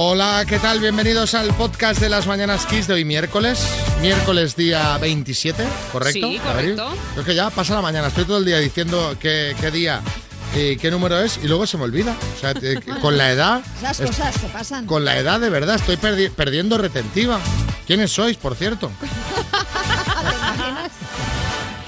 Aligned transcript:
Hola, 0.00 0.44
¿qué 0.48 0.60
tal? 0.60 0.78
Bienvenidos 0.78 1.34
al 1.34 1.52
podcast 1.54 2.00
de 2.00 2.08
las 2.08 2.28
Mañanas 2.28 2.66
Kiss 2.66 2.86
de 2.86 2.94
hoy 2.94 3.04
miércoles. 3.04 3.58
Miércoles 4.00 4.54
día 4.54 4.96
27, 4.98 5.64
¿correcto? 5.90 6.28
Sí, 6.28 6.38
correcto. 6.38 6.94
Creo 7.14 7.24
que 7.24 7.34
ya 7.34 7.50
pasa 7.50 7.74
la 7.74 7.82
mañana. 7.82 8.06
Estoy 8.06 8.24
todo 8.24 8.38
el 8.38 8.44
día 8.44 8.58
diciendo 8.60 9.16
qué, 9.18 9.56
qué 9.60 9.72
día 9.72 10.00
y 10.54 10.76
qué 10.76 10.92
número 10.92 11.18
es 11.20 11.40
y 11.42 11.48
luego 11.48 11.66
se 11.66 11.78
me 11.78 11.82
olvida. 11.82 12.14
O 12.36 12.40
sea, 12.40 12.54
con 13.02 13.18
la 13.18 13.32
edad... 13.32 13.60
Esas 13.78 13.98
es- 13.98 14.06
cosas 14.06 14.38
que 14.38 14.46
pasan. 14.46 14.86
Con 14.86 15.04
la 15.04 15.18
edad, 15.18 15.40
de 15.40 15.50
verdad, 15.50 15.74
estoy 15.74 15.96
perdi- 15.96 16.30
perdiendo 16.30 16.78
retentiva. 16.78 17.40
¿Quiénes 17.84 18.12
sois, 18.12 18.36
por 18.36 18.54
cierto? 18.54 18.92
¿Te 19.00 20.36
imaginas? 20.36 20.92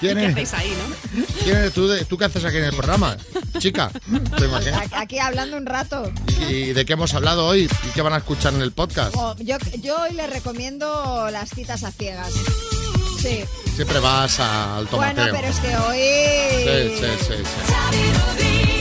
¿Quién 0.00 0.16
¿Qué 0.18 0.24
es? 0.24 0.30
hacéis 0.32 0.54
ahí, 0.54 0.76
no? 1.14 1.24
¿Quién 1.44 1.56
eres 1.56 1.72
tú? 1.72 1.88
de- 1.88 2.04
¿Tú 2.04 2.18
qué 2.18 2.26
haces 2.26 2.44
aquí 2.44 2.58
en 2.58 2.64
el 2.64 2.72
programa? 2.74 3.16
Chica, 3.58 3.90
¿te 4.38 4.44
imaginas? 4.44 4.92
A- 4.92 5.00
Aquí 5.00 5.18
hablando 5.18 5.56
un 5.56 5.66
rato. 5.66 6.10
¿Y 6.48 6.72
de 6.72 6.84
qué 6.84 6.92
hemos 6.94 7.14
hablado 7.14 7.46
hoy? 7.46 7.68
¿Y 7.84 7.88
qué 7.94 8.02
van 8.02 8.12
a 8.12 8.18
escuchar 8.18 8.52
en 8.54 8.62
el 8.62 8.72
podcast? 8.72 9.14
Oh, 9.16 9.34
yo, 9.38 9.56
yo 9.80 10.00
hoy 10.02 10.12
les 10.14 10.28
recomiendo 10.30 11.28
las 11.30 11.50
citas 11.50 11.82
a 11.84 11.90
ciegas. 11.92 12.32
Sí. 13.20 13.44
Siempre 13.74 13.98
vas 14.00 14.38
al 14.40 14.86
tomateo. 14.88 15.24
Bueno, 15.24 15.38
pero 15.38 15.48
es 15.52 15.58
que 15.60 15.76
hoy. 15.76 16.98
Sí, 16.98 17.04
sí, 17.06 17.24
sí, 17.26 17.34
sí. 17.44 18.80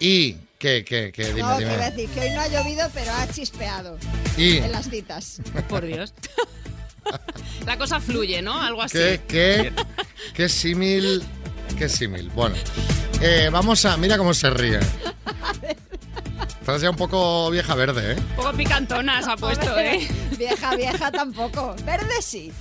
¿Y 0.00 0.36
qué, 0.58 0.84
qué, 0.84 1.10
qué? 1.12 1.28
Dime, 1.32 1.40
No, 1.42 1.58
que 1.58 1.64
dime. 1.64 1.90
decir 1.90 2.08
que 2.10 2.20
hoy 2.20 2.30
no 2.30 2.40
ha 2.40 2.48
llovido, 2.48 2.88
pero 2.94 3.12
ha 3.12 3.26
chispeado 3.28 3.98
¿Y 4.38 4.58
en 4.58 4.72
las 4.72 4.88
citas. 4.88 5.40
Por 5.68 5.84
Dios. 5.84 6.14
La 7.66 7.76
cosa 7.76 8.00
fluye, 8.00 8.40
¿no? 8.40 8.60
Algo 8.60 8.82
así. 8.82 8.96
qué, 8.98 9.20
qué, 9.28 9.72
qué 10.34 10.48
símil? 10.48 11.22
Qué 11.76 11.88
símil. 11.88 12.30
Bueno, 12.30 12.56
eh, 13.20 13.48
vamos 13.52 13.84
a... 13.84 13.96
Mira 13.96 14.16
cómo 14.16 14.32
se 14.32 14.50
ríe. 14.50 14.80
Estás 16.60 16.82
ya 16.82 16.90
un 16.90 16.96
poco 16.96 17.50
vieja 17.50 17.74
verde, 17.74 18.12
¿eh? 18.12 18.16
Un 18.16 18.36
poco 18.36 18.52
picantona 18.52 19.22
se 19.22 19.30
ha 19.30 19.36
puesto, 19.36 19.78
¿eh? 19.78 20.06
Vieja, 20.38 20.76
vieja 20.76 21.10
tampoco. 21.10 21.74
Verde 21.84 22.20
sí. 22.20 22.52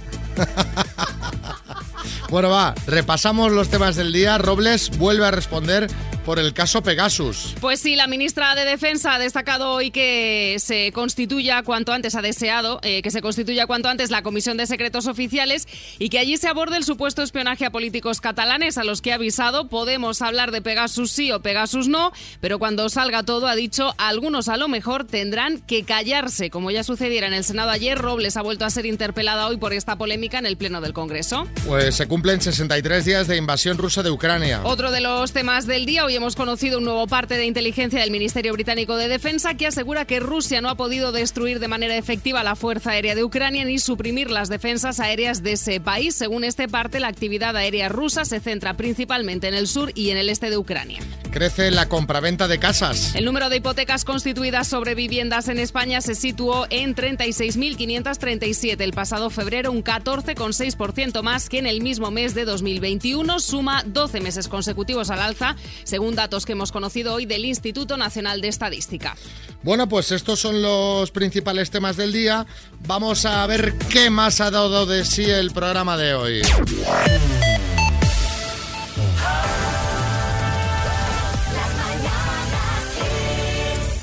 Bueno, 2.29 2.49
va, 2.49 2.73
repasamos 2.87 3.51
los 3.51 3.69
temas 3.69 3.95
del 3.95 4.11
día. 4.11 4.37
Robles 4.37 4.97
vuelve 4.97 5.25
a 5.25 5.31
responder 5.31 5.87
por 6.27 6.39
el 6.39 6.53
caso 6.53 6.83
Pegasus. 6.83 7.55
Pues 7.61 7.79
sí, 7.79 7.95
la 7.95 8.05
ministra 8.05 8.53
de 8.53 8.65
Defensa 8.65 9.13
ha 9.13 9.17
destacado 9.17 9.71
hoy 9.71 9.91
que 9.91 10.57
se 10.59 10.91
constituya 10.91 11.63
cuanto 11.63 11.93
antes, 11.93 12.15
ha 12.15 12.21
deseado 12.21 12.81
eh, 12.83 13.01
que 13.01 13.11
se 13.11 13.21
constituya 13.21 13.65
cuanto 13.65 13.87
antes 13.87 14.11
la 14.11 14.23
Comisión 14.23 14.57
de 14.57 14.67
Secretos 14.67 15.07
Oficiales 15.07 15.69
y 15.99 16.09
que 16.09 16.19
allí 16.19 16.35
se 16.35 16.49
aborde 16.49 16.75
el 16.75 16.83
supuesto 16.83 17.21
espionaje 17.21 17.63
a 17.63 17.69
políticos 17.69 18.19
catalanes 18.19 18.77
a 18.77 18.83
los 18.83 19.01
que 19.01 19.13
ha 19.13 19.15
avisado. 19.15 19.69
Podemos 19.69 20.21
hablar 20.21 20.51
de 20.51 20.61
Pegasus 20.61 21.11
sí 21.11 21.31
o 21.31 21.41
Pegasus 21.41 21.87
no, 21.87 22.11
pero 22.41 22.59
cuando 22.59 22.89
salga 22.89 23.23
todo, 23.23 23.47
ha 23.47 23.55
dicho, 23.55 23.95
algunos 23.97 24.49
a 24.49 24.57
lo 24.57 24.67
mejor 24.67 25.05
tendrán 25.05 25.59
que 25.59 25.83
callarse. 25.83 26.49
Como 26.49 26.71
ya 26.71 26.83
sucediera 26.83 27.27
en 27.27 27.35
el 27.35 27.45
Senado 27.45 27.69
ayer, 27.69 27.97
Robles 27.97 28.35
ha 28.35 28.41
vuelto 28.41 28.65
a 28.65 28.69
ser 28.69 28.85
interpelada 28.85 29.47
hoy 29.47 29.55
por 29.55 29.71
esta 29.71 29.97
polémica 29.97 30.39
en 30.39 30.45
el 30.45 30.57
Pleno 30.57 30.81
del 30.81 30.91
Congreso. 30.91 31.47
Pues 31.65 31.95
se 31.95 32.05
cumplen 32.09 32.41
63 32.41 33.05
días 33.05 33.27
de 33.29 33.37
invasión 33.37 33.77
rusa 33.77 34.03
de 34.03 34.11
Ucrania. 34.11 34.59
Otro 34.65 34.91
de 34.91 34.99
los 34.99 35.31
temas 35.31 35.67
del 35.67 35.85
día, 35.85 36.03
hoy 36.03 36.16
hemos 36.17 36.35
conocido 36.35 36.79
un 36.79 36.83
nuevo 36.83 37.05
parte 37.05 37.37
de 37.37 37.45
inteligencia 37.45 37.99
del 37.99 38.11
Ministerio 38.11 38.51
Británico 38.53 38.97
de 38.97 39.07
Defensa 39.07 39.53
que 39.53 39.67
asegura 39.67 40.05
que 40.05 40.19
Rusia 40.19 40.61
no 40.61 40.69
ha 40.69 40.75
podido 40.75 41.11
destruir 41.11 41.59
de 41.59 41.67
manera 41.67 41.95
efectiva 41.95 42.43
la 42.43 42.55
Fuerza 42.55 42.91
Aérea 42.91 43.13
de 43.13 43.23
Ucrania 43.23 43.65
ni 43.65 43.77
suprimir 43.77 44.31
las 44.31 44.49
defensas 44.49 44.99
aéreas 44.99 45.43
de 45.43 45.53
ese 45.53 45.79
país. 45.79 46.15
Según 46.15 46.43
este 46.43 46.67
parte, 46.67 46.99
la 46.99 47.07
actividad 47.07 47.55
aérea 47.55 47.87
rusa 47.87 48.25
se 48.25 48.39
centra 48.39 48.75
principalmente 48.75 49.47
en 49.47 49.53
el 49.53 49.67
sur 49.67 49.91
y 49.93 50.09
en 50.09 50.17
el 50.17 50.29
este 50.29 50.49
de 50.49 50.57
Ucrania. 50.57 50.99
Crece 51.31 51.71
la 51.71 51.87
compraventa 51.87 52.47
de 52.47 52.59
casas. 52.59 53.13
El 53.15 53.25
número 53.25 53.49
de 53.49 53.57
hipotecas 53.57 54.05
constituidas 54.05 54.67
sobre 54.67 54.95
viviendas 54.95 55.47
en 55.47 55.59
España 55.59 56.01
se 56.01 56.15
situó 56.15 56.67
en 56.69 56.95
36.537 56.95 58.81
el 58.81 58.93
pasado 58.93 59.29
febrero, 59.29 59.71
un 59.71 59.83
14,6% 59.83 61.21
más 61.21 61.49
que 61.49 61.59
en 61.59 61.67
el 61.67 61.81
mismo 61.81 62.11
mes 62.11 62.33
de 62.33 62.45
2021. 62.45 63.39
Suma 63.39 63.83
12 63.85 64.21
meses 64.21 64.47
consecutivos 64.47 65.09
al 65.09 65.19
alza, 65.19 65.55
según 65.83 66.15
datos 66.15 66.45
que 66.45 66.53
hemos 66.53 66.71
conocido 66.71 67.13
hoy 67.13 67.25
del 67.25 67.45
Instituto 67.45 67.97
Nacional 67.97 68.41
de 68.41 68.47
Estadística. 68.47 69.15
Bueno, 69.63 69.87
pues 69.89 70.11
estos 70.11 70.39
son 70.39 70.61
los 70.61 71.11
principales 71.11 71.71
temas 71.71 71.97
del 71.97 72.13
día. 72.13 72.45
Vamos 72.85 73.25
a 73.25 73.45
ver 73.47 73.73
qué 73.89 74.09
más 74.09 74.41
ha 74.41 74.51
dado 74.51 74.85
de 74.85 75.05
sí 75.05 75.25
el 75.25 75.51
programa 75.51 75.97
de 75.97 76.13
hoy. 76.13 76.41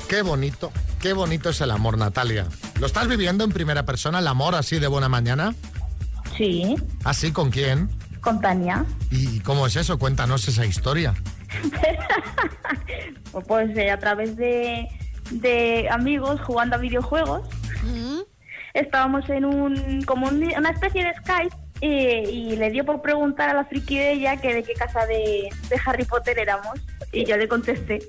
Qué 0.09 0.21
bonito, 0.21 0.71
qué 1.01 1.13
bonito 1.13 1.49
es 1.49 1.61
el 1.61 1.71
amor, 1.71 1.97
Natalia. 1.97 2.45
¿Lo 2.79 2.85
estás 2.85 3.07
viviendo 3.07 3.43
en 3.43 3.51
primera 3.51 3.83
persona, 3.85 4.19
el 4.19 4.27
amor 4.27 4.55
así 4.55 4.79
de 4.79 4.87
buena 4.87 5.09
mañana? 5.09 5.53
Sí, 6.37 6.75
¿Así 7.03 7.31
con 7.31 7.49
quién? 7.49 7.89
con 8.21 8.41
Tania. 8.41 8.83
¿Y 9.11 9.39
cómo 9.41 9.67
es 9.67 9.75
eso? 9.75 9.99
Cuéntanos 9.99 10.47
esa 10.47 10.65
historia. 10.65 11.13
Pues 13.49 13.75
eh, 13.77 13.91
a 13.91 13.99
través 13.99 14.37
de, 14.37 14.87
de 15.29 15.89
amigos 15.89 16.39
jugando 16.41 16.77
a 16.77 16.79
videojuegos. 16.79 17.41
Estábamos 18.73 19.29
en 19.29 19.43
un 19.43 20.01
como 20.03 20.27
un- 20.27 20.41
una 20.57 20.69
especie 20.69 21.03
de 21.03 21.13
Skype 21.15 21.53
eh, 21.81 22.23
y 22.31 22.55
le 22.55 22.71
dio 22.71 22.85
por 22.85 23.01
preguntar 23.01 23.49
a 23.49 23.53
la 23.53 23.65
friki 23.65 23.97
de 23.97 24.13
ella 24.13 24.37
que 24.37 24.53
de 24.53 24.63
qué 24.63 24.73
casa 24.73 25.05
de, 25.05 25.49
de 25.69 25.81
Harry 25.85 26.05
Potter 26.05 26.39
éramos. 26.39 26.79
Y 27.11 27.25
yo 27.25 27.35
le 27.35 27.47
contesté. 27.49 27.99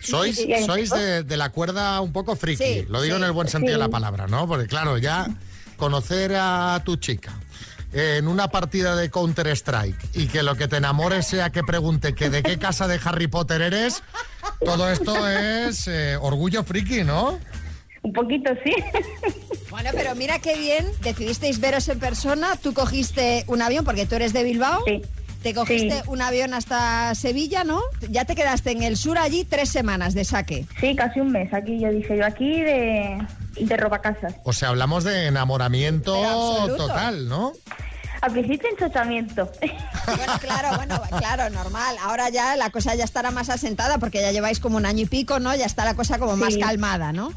Sois, 0.00 0.36
sois 0.66 0.90
de, 0.90 1.22
de 1.22 1.36
la 1.36 1.50
cuerda 1.50 2.00
un 2.00 2.12
poco 2.12 2.36
friki, 2.36 2.64
Sí, 2.64 2.86
lo 2.88 3.02
digo 3.02 3.16
sí. 3.16 3.22
en 3.22 3.26
el 3.26 3.32
buen 3.32 3.48
sentido 3.48 3.72
de 3.74 3.78
la 3.78 3.88
palabra, 3.88 4.26
¿no? 4.26 4.46
Porque 4.46 4.66
claro, 4.66 4.98
ya 4.98 5.26
conocer 5.76 6.34
a 6.36 6.80
tu 6.84 6.96
chica 6.96 7.32
en 7.92 8.28
una 8.28 8.48
partida 8.48 8.96
de 8.96 9.10
Counter-Strike 9.10 10.10
y 10.14 10.26
que 10.26 10.42
lo 10.42 10.56
que 10.56 10.68
te 10.68 10.76
enamore 10.76 11.22
sea 11.22 11.50
que 11.50 11.62
pregunte 11.64 12.14
que 12.14 12.28
de 12.28 12.42
qué 12.42 12.58
casa 12.58 12.86
de 12.86 13.00
Harry 13.02 13.28
Potter 13.28 13.62
eres, 13.62 14.02
todo 14.64 14.90
esto 14.90 15.26
es 15.28 15.88
eh, 15.88 16.16
orgullo 16.20 16.64
friki, 16.64 17.04
¿no? 17.04 17.38
Un 18.02 18.12
poquito, 18.12 18.50
sí. 18.64 18.72
Bueno, 19.70 19.90
pero 19.92 20.14
mira 20.14 20.38
qué 20.38 20.56
bien. 20.56 20.86
Decidisteis 21.02 21.60
veros 21.60 21.88
en 21.88 21.98
persona. 21.98 22.56
Tú 22.56 22.72
cogiste 22.72 23.44
un 23.48 23.60
avión 23.60 23.84
porque 23.84 24.06
tú 24.06 24.14
eres 24.14 24.32
de 24.32 24.44
Bilbao. 24.44 24.82
Sí. 24.86 25.02
Te 25.48 25.54
cogiste 25.54 25.96
Sí. 25.96 26.02
un 26.08 26.20
avión 26.20 26.52
hasta 26.52 27.14
Sevilla, 27.14 27.64
¿no? 27.64 27.80
Ya 28.10 28.24
te 28.26 28.34
quedaste 28.34 28.70
en 28.72 28.82
el 28.82 28.96
sur 28.96 29.16
allí 29.18 29.44
tres 29.44 29.70
semanas 29.70 30.12
de 30.14 30.24
saque. 30.24 30.66
Sí, 30.80 30.94
casi 30.94 31.20
un 31.20 31.32
mes. 31.32 31.52
Aquí 31.54 31.80
yo 31.80 31.90
dije 31.90 32.16
yo 32.18 32.26
aquí 32.26 32.60
de, 32.60 33.18
de 33.58 33.76
robacasas. 33.78 34.34
O 34.44 34.52
sea, 34.52 34.68
hablamos 34.68 35.04
de 35.04 35.26
enamoramiento 35.26 36.14
total, 36.76 37.28
¿no? 37.28 37.52
Al 38.20 38.32
principio 38.32 38.68
enchochamiento. 38.70 39.50
Bueno, 40.06 40.32
claro, 40.40 40.76
bueno, 40.76 41.00
claro, 41.18 41.48
normal. 41.50 41.96
Ahora 42.02 42.28
ya 42.30 42.56
la 42.56 42.68
cosa 42.70 42.94
ya 42.94 43.04
estará 43.04 43.30
más 43.30 43.48
asentada 43.48 43.98
porque 43.98 44.20
ya 44.20 44.32
lleváis 44.32 44.58
como 44.60 44.76
un 44.76 44.86
año 44.86 45.02
y 45.02 45.06
pico, 45.06 45.38
¿no? 45.38 45.54
Ya 45.54 45.64
está 45.66 45.84
la 45.84 45.94
cosa 45.94 46.18
como 46.18 46.36
más 46.36 46.54
Sí. 46.54 46.60
calmada, 46.60 47.12
¿no? 47.12 47.30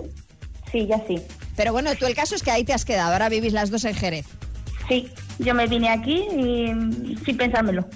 sí, 0.71 0.87
ya 0.87 1.01
sí. 1.07 1.21
Pero 1.57 1.71
bueno, 1.73 1.93
tú 1.95 2.05
el 2.05 2.15
caso 2.15 2.33
es 2.33 2.43
que 2.43 2.49
ahí 2.51 2.63
te 2.63 2.73
has 2.73 2.83
quedado. 2.85 3.11
Ahora 3.13 3.29
vivís 3.29 3.51
las 3.53 3.69
dos 3.71 3.83
en 3.85 3.93
Jerez. 3.93 4.25
Sí, 4.91 5.09
yo 5.39 5.53
me 5.55 5.67
vine 5.67 5.89
aquí 5.89 6.27
y 6.35 7.15
sin 7.23 7.37
pensármelo. 7.37 7.87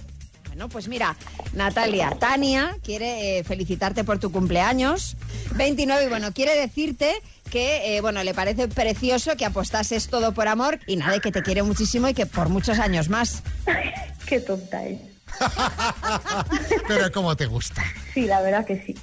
Bueno, 0.47 0.69
pues 0.69 0.87
mira, 0.87 1.17
Natalia, 1.51 2.11
Tania 2.11 2.77
quiere 2.81 3.39
eh, 3.39 3.43
felicitarte 3.43 4.05
por 4.05 4.17
tu 4.17 4.31
cumpleaños. 4.31 5.17
29 5.57 6.05
y 6.05 6.07
bueno, 6.07 6.31
quiere 6.31 6.55
decirte 6.55 7.13
que, 7.51 7.97
eh, 7.97 7.99
bueno, 7.99 8.23
le 8.23 8.33
parece 8.33 8.69
precioso 8.69 9.35
que 9.35 9.43
apostases 9.43 10.07
todo 10.07 10.33
por 10.33 10.47
amor 10.47 10.79
y 10.87 10.95
nada, 10.95 11.19
que 11.19 11.33
te 11.33 11.43
quiere 11.43 11.63
muchísimo 11.63 12.07
y 12.07 12.13
que 12.13 12.27
por 12.27 12.47
muchos 12.47 12.79
años 12.79 13.09
más. 13.09 13.43
Qué 14.25 14.39
tonta 14.39 14.85
es. 14.85 15.14
Pero 16.87 17.11
como 17.11 17.35
te 17.35 17.45
gusta. 17.47 17.83
Sí, 18.13 18.25
la 18.25 18.41
verdad 18.41 18.65
que 18.65 18.81
sí. 18.85 18.95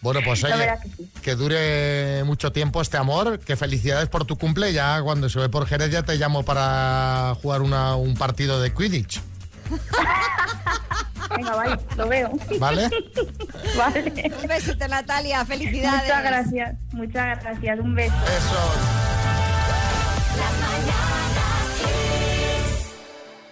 Bueno, 0.00 0.20
pues 0.24 0.42
La 0.42 0.48
oye, 0.50 0.58
verdad 0.58 0.80
que 0.82 0.88
sí. 0.90 1.10
que 1.22 1.34
dure 1.34 2.22
mucho 2.24 2.52
tiempo 2.52 2.80
este 2.80 2.96
amor, 2.96 3.38
que 3.40 3.56
felicidades 3.56 4.08
por 4.08 4.24
tu 4.24 4.36
cumple, 4.38 4.72
ya 4.72 5.02
cuando 5.02 5.28
se 5.28 5.38
ve 5.40 5.48
por 5.48 5.66
Jerez 5.66 5.90
ya 5.90 6.02
te 6.04 6.16
llamo 6.16 6.44
para 6.44 7.34
jugar 7.42 7.62
una- 7.62 7.96
un 7.96 8.14
partido 8.14 8.60
de 8.60 8.72
Quidditch, 8.72 9.20
Venga, 11.36 11.54
vale, 11.56 11.76
lo 11.96 12.08
veo. 12.08 12.30
¿vale? 12.58 12.88
Vale. 13.76 14.32
Un 14.40 14.48
besito, 14.48 14.88
Natalia, 14.88 15.44
felicidades. 15.44 16.02
Muchas 16.04 16.22
gracias, 16.24 16.76
muchas 16.92 17.42
gracias. 17.44 17.78
Un 17.80 17.94
beso. 17.94 18.14
Eso. 18.14 18.72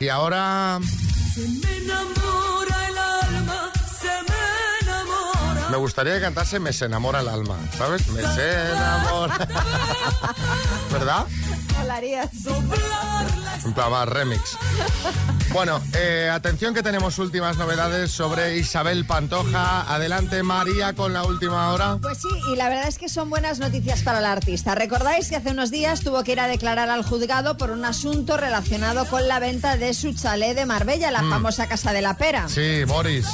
Y 0.01 0.09
ahora 0.09 0.79
Se 1.37 2.36
me 5.71 5.77
gustaría 5.77 6.15
que 6.15 6.21
cantase 6.21 6.59
Me 6.59 6.73
se 6.73 6.87
enamora 6.87 7.21
el 7.21 7.29
alma, 7.29 7.57
¿sabes? 7.77 8.07
Me 8.09 8.23
se 8.23 8.73
enamora. 8.73 9.39
¿Verdad? 10.93 11.27
Un 13.65 13.75
programa 13.75 14.05
remix. 14.07 14.57
Bueno, 15.53 15.81
eh, 15.95 16.31
atención 16.33 16.75
que 16.75 16.83
tenemos 16.83 17.19
últimas 17.19 17.57
novedades 17.57 18.11
sobre 18.11 18.57
Isabel 18.57 19.07
Pantoja. 19.07 19.83
Adelante 19.93 20.43
María 20.43 20.95
con 20.95 21.13
la 21.13 21.25
última 21.25 21.73
hora. 21.73 21.99
Pues 22.01 22.19
sí, 22.19 22.29
y 22.53 22.57
la 22.57 22.69
verdad 22.69 22.89
es 22.89 22.99
que 22.99 23.09
son 23.09 23.31
buenas 23.31 23.59
noticias 23.59 24.03
para 24.03 24.21
la 24.21 24.33
artista. 24.33 24.75
Recordáis 24.75 25.29
que 25.29 25.37
hace 25.37 25.51
unos 25.51 25.71
días 25.71 26.01
tuvo 26.01 26.25
que 26.25 26.33
ir 26.33 26.41
a 26.41 26.49
declarar 26.49 26.91
al 26.91 27.05
juzgado 27.05 27.57
por 27.57 27.71
un 27.71 27.85
asunto 27.85 28.37
relacionado 28.37 29.07
con 29.07 29.27
la 29.29 29.39
venta 29.39 29.77
de 29.77 29.95
su 29.95 30.13
chalet 30.13 30.57
de 30.57 30.67
Marbella, 30.67 31.11
la 31.11 31.23
famosa 31.23 31.69
Casa 31.69 31.93
de 31.93 32.03
la 32.03 32.17
Pera. 32.17 32.47
Mm. 32.47 32.51
Sí, 32.51 32.85
Boris. 32.85 33.27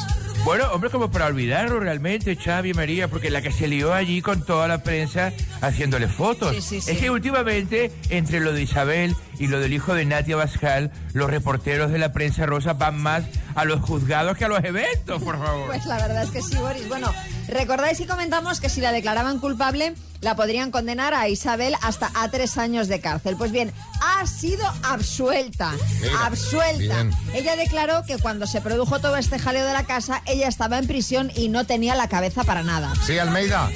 Bueno, 0.45 0.65
hombre, 0.73 0.91
como 0.91 1.09
para 1.09 1.27
olvidarlo 1.27 1.79
realmente, 1.79 2.35
Xavi 2.35 2.75
María, 2.75 3.07
porque 3.07 3.31
la 3.31 3.43
que 3.43 3.53
se 3.53 3.69
lió 3.69 3.95
allí 3.95 4.23
con 4.23 4.45
toda 4.45 4.67
la 4.67 4.83
prensa 4.83 5.33
haciéndole 5.61 6.09
fotos. 6.09 6.53
Sí, 6.57 6.61
sí, 6.61 6.81
sí. 6.81 6.91
Es 6.91 6.99
que 6.99 7.11
últimamente, 7.11 7.93
entre 8.11 8.41
lo 8.41 8.53
de 8.53 8.63
Isabel 8.63 9.15
y 9.39 9.47
lo 9.47 9.61
del 9.61 9.73
hijo 9.73 9.95
de 9.95 10.05
Natia 10.05 10.35
Bascal, 10.35 10.91
los 11.13 11.31
reporteros 11.31 11.93
de 11.93 11.99
la 11.99 12.13
prensa 12.13 12.45
rosa 12.45 12.73
van 12.73 13.01
más 13.01 13.23
a 13.55 13.65
los 13.65 13.81
juzgados 13.83 14.37
que 14.37 14.45
a 14.45 14.49
los 14.49 14.63
eventos, 14.65 15.23
por 15.23 15.39
favor. 15.39 15.67
Pues 15.69 15.87
la 15.87 15.97
verdad 15.97 16.25
es 16.25 16.31
que 16.31 16.43
sí, 16.43 16.57
Boris. 16.57 16.89
Bueno, 16.89 17.13
recordáis 17.47 18.01
y 18.01 18.07
comentamos 18.07 18.61
que 18.61 18.69
si 18.69 18.81
la 18.81 18.91
declaraban 18.91 19.39
culpable, 19.39 19.95
la 20.23 20.37
podrían 20.37 20.71
condenar 20.71 21.13
a 21.13 21.29
Isabel 21.29 21.75
hasta 21.83 22.11
a 22.15 22.29
tres 22.31 22.57
años 22.57 22.89
de 22.89 23.01
cárcel. 23.01 23.37
Pues 23.37 23.53
bien, 23.53 23.73
ha 24.01 24.27
sido 24.27 24.65
absuelta. 24.83 25.73
Mira, 26.01 26.27
absuelta. 26.27 26.79
bien. 26.79 27.11
Ella 27.35 27.57
declaró 27.57 28.05
que 28.07 28.17
cuando 28.19 28.47
se 28.47 28.61
produjo 28.61 29.01
todo 29.01 29.17
este 29.17 29.39
jaleo 29.39 29.67
de 29.67 29.73
la 29.73 29.85
casa, 29.85 30.23
ella 30.27 30.49
estaba 30.49 30.79
en 30.79 30.87
prisión 30.87 31.31
y 31.35 31.49
no 31.49 31.67
tenía 31.67 31.95
la 31.95 32.09
cabeza 32.09 32.45
para 32.45 32.63
nada. 32.63 32.93
Sí, 33.05 33.19
Almeida. 33.19 33.69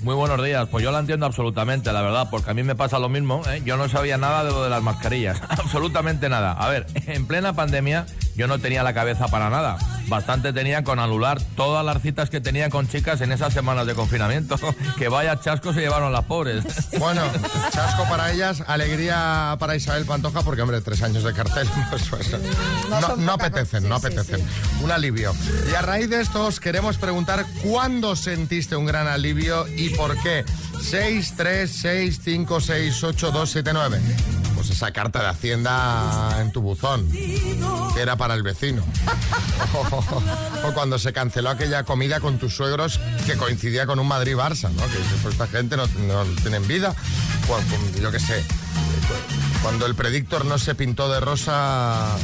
Muy 0.00 0.16
buenos 0.16 0.44
días. 0.44 0.68
Pues 0.70 0.84
yo 0.84 0.90
la 0.90 0.98
entiendo 0.98 1.24
absolutamente, 1.24 1.90
la 1.92 2.02
verdad, 2.02 2.28
porque 2.30 2.50
a 2.50 2.54
mí 2.54 2.62
me 2.62 2.74
pasa 2.74 2.98
lo 2.98 3.08
mismo. 3.08 3.42
¿eh? 3.48 3.62
Yo 3.64 3.76
no 3.76 3.88
sabía 3.88 4.18
nada 4.18 4.44
de 4.44 4.50
lo 4.50 4.62
de 4.62 4.68
las 4.68 4.82
mascarillas. 4.82 5.40
absolutamente 5.48 6.28
nada. 6.28 6.52
A 6.52 6.68
ver, 6.68 6.86
en 7.06 7.26
plena 7.26 7.54
pandemia 7.54 8.04
yo 8.36 8.46
no 8.46 8.58
tenía 8.58 8.82
la 8.82 8.94
cabeza 8.94 9.28
para 9.28 9.50
nada. 9.50 9.78
Bastante 10.08 10.52
tenía 10.52 10.84
con 10.84 10.98
anular 10.98 11.40
todas 11.56 11.84
las 11.84 12.02
citas 12.02 12.30
que 12.30 12.40
tenía 12.40 12.68
con 12.68 12.88
chicas 12.88 13.20
en 13.20 13.32
esas 13.32 13.52
semanas 13.52 13.86
de 13.86 13.94
confinamiento. 13.94 14.56
que 14.98 15.08
vaya 15.08 15.40
chasco 15.40 15.72
se 15.72 15.80
llevaron 15.80 16.12
las 16.12 16.24
pobres. 16.24 16.64
Bueno, 16.98 17.22
chasco 17.70 18.04
para 18.08 18.32
ellas, 18.32 18.62
alegría 18.66 19.56
para 19.58 19.76
Isabel 19.76 20.06
Pantoja, 20.06 20.42
porque, 20.42 20.62
hombre, 20.62 20.80
tres 20.80 21.02
años 21.02 21.24
de 21.24 21.34
cárcel, 21.34 21.68
pues, 21.90 22.08
pues, 22.08 22.30
no, 22.88 23.16
no 23.16 23.32
poca 23.32 23.46
apetecen, 23.46 23.88
no 23.88 23.98
Sí, 23.98 24.06
sí, 24.08 24.14
apetecen. 24.14 24.46
Un 24.80 24.90
alivio. 24.90 25.34
Y 25.70 25.74
a 25.74 25.82
raíz 25.82 26.08
de 26.08 26.20
esto 26.20 26.46
os 26.46 26.60
queremos 26.60 26.96
preguntar 26.96 27.44
cuándo 27.62 28.16
sentiste 28.16 28.76
un 28.76 28.86
gran 28.86 29.06
alivio 29.06 29.66
y 29.68 29.90
por 29.90 30.16
qué. 30.22 30.44
6, 30.80 31.34
3, 31.36 31.70
6, 31.70 32.20
5, 32.22 32.60
6, 32.60 33.04
8, 33.04 33.30
2, 33.32 33.50
7, 33.50 33.70
9. 33.72 34.00
Pues 34.66 34.78
esa 34.78 34.92
carta 34.92 35.20
de 35.20 35.28
Hacienda 35.28 36.38
en 36.40 36.50
tu 36.50 36.62
buzón, 36.62 37.10
que 37.12 38.00
era 38.00 38.16
para 38.16 38.32
el 38.32 38.42
vecino. 38.42 38.82
o 40.64 40.72
cuando 40.72 40.98
se 40.98 41.12
canceló 41.12 41.50
aquella 41.50 41.84
comida 41.84 42.18
con 42.18 42.38
tus 42.38 42.56
suegros 42.56 42.98
que 43.26 43.36
coincidía 43.36 43.84
con 43.84 43.98
un 43.98 44.08
Madrid-Barça, 44.08 44.70
¿no? 44.70 44.80
Que 44.86 44.96
pues 45.22 45.34
esta 45.34 45.46
gente 45.48 45.76
no, 45.76 45.86
no 45.86 46.24
tienen 46.40 46.66
vida. 46.66 46.94
Cuando, 47.46 47.76
yo 48.00 48.10
qué 48.10 48.18
sé, 48.18 48.42
cuando 49.60 49.84
el 49.84 49.94
predictor 49.94 50.46
no 50.46 50.56
se 50.56 50.74
pintó 50.74 51.12
de 51.12 51.20
rosa 51.20 52.16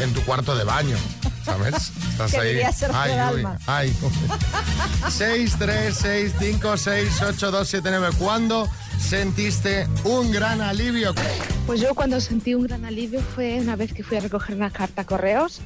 en 0.00 0.12
tu 0.12 0.24
cuarto 0.24 0.56
de 0.56 0.64
baño, 0.64 0.96
¿sabes? 1.44 1.92
Estás 2.10 2.32
Que 2.32 2.40
ahí. 2.40 2.62
Ay, 2.92 3.12
uy, 3.32 3.46
ay. 3.68 3.96
6, 5.08 5.54
3, 5.56 5.96
6, 5.96 6.32
5, 6.36 6.76
6, 6.76 7.22
8, 7.28 7.50
2, 7.52 7.68
7, 7.68 7.90
9. 7.90 8.16
¿Cuándo 8.18 8.68
sentiste 8.98 9.86
un 10.04 10.30
gran 10.32 10.60
alivio? 10.60 11.14
Pues 11.66 11.80
yo 11.80 11.94
cuando 11.94 12.20
sentí 12.20 12.54
un 12.54 12.64
gran 12.64 12.84
alivio 12.84 13.20
fue 13.20 13.58
una 13.60 13.76
vez 13.76 13.92
que 13.92 14.02
fui 14.02 14.16
a 14.16 14.20
recoger 14.20 14.56
una 14.56 14.70
carta 14.70 15.02
a 15.02 15.04
correos, 15.04 15.60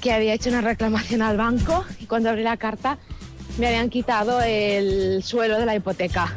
que 0.00 0.12
había 0.12 0.34
hecho 0.34 0.50
una 0.50 0.60
reclamación 0.60 1.22
al 1.22 1.36
banco 1.36 1.84
y 2.00 2.06
cuando 2.06 2.30
abrí 2.30 2.42
la 2.42 2.56
carta 2.56 2.98
me 3.58 3.68
habían 3.68 3.88
quitado 3.88 4.40
el 4.42 5.22
suelo 5.24 5.58
de 5.58 5.66
la 5.66 5.74
hipoteca. 5.76 6.32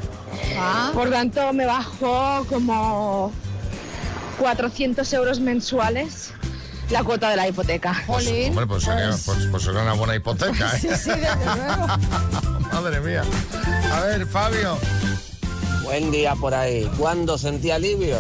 Ah, 0.58 0.92
Por 0.94 1.10
tanto 1.10 1.52
me 1.54 1.66
bajó 1.66 2.46
como 2.50 3.32
400 4.40 5.12
euros 5.14 5.40
mensuales 5.40 6.32
la 6.90 7.04
cuota 7.04 7.30
de 7.30 7.36
la 7.36 7.48
hipoteca. 7.48 7.94
jolín. 8.06 8.50
Hombre, 8.50 8.68
pues, 8.68 8.84
sería- 8.84 9.10
pues, 9.26 9.48
pues 9.52 9.66
era 9.68 9.82
una 9.82 9.94
buena 9.94 10.16
hipoteca, 10.16 10.72
¿eh? 10.76 10.80
Sí, 10.80 10.88
sí, 10.96 11.10
desde 11.10 11.46
luego. 11.46 11.88
Madre 12.72 13.02
mía. 13.02 13.24
A 13.94 14.02
ver, 14.02 14.26
Fabio. 14.28 14.78
Buen 15.88 16.12
día 16.12 16.36
por 16.36 16.54
ahí. 16.54 16.84
¿Cuándo 16.98 17.38
sentí 17.38 17.72
alivio? 17.72 18.18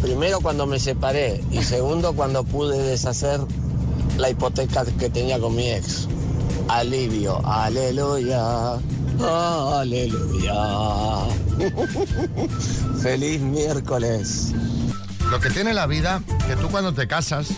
Primero 0.00 0.40
cuando 0.40 0.66
me 0.66 0.80
separé 0.80 1.44
y 1.50 1.62
segundo 1.62 2.14
cuando 2.14 2.44
pude 2.44 2.78
deshacer 2.78 3.40
la 4.16 4.30
hipoteca 4.30 4.86
que 4.98 5.10
tenía 5.10 5.38
con 5.38 5.54
mi 5.54 5.68
ex. 5.70 6.08
Alivio, 6.66 7.46
aleluya, 7.46 8.78
aleluya. 9.20 10.54
Feliz 13.02 13.38
miércoles. 13.42 14.52
Lo 15.30 15.40
que 15.40 15.50
tiene 15.50 15.74
la 15.74 15.86
vida, 15.86 16.22
que 16.46 16.56
tú 16.56 16.70
cuando 16.70 16.94
te 16.94 17.06
casas, 17.06 17.48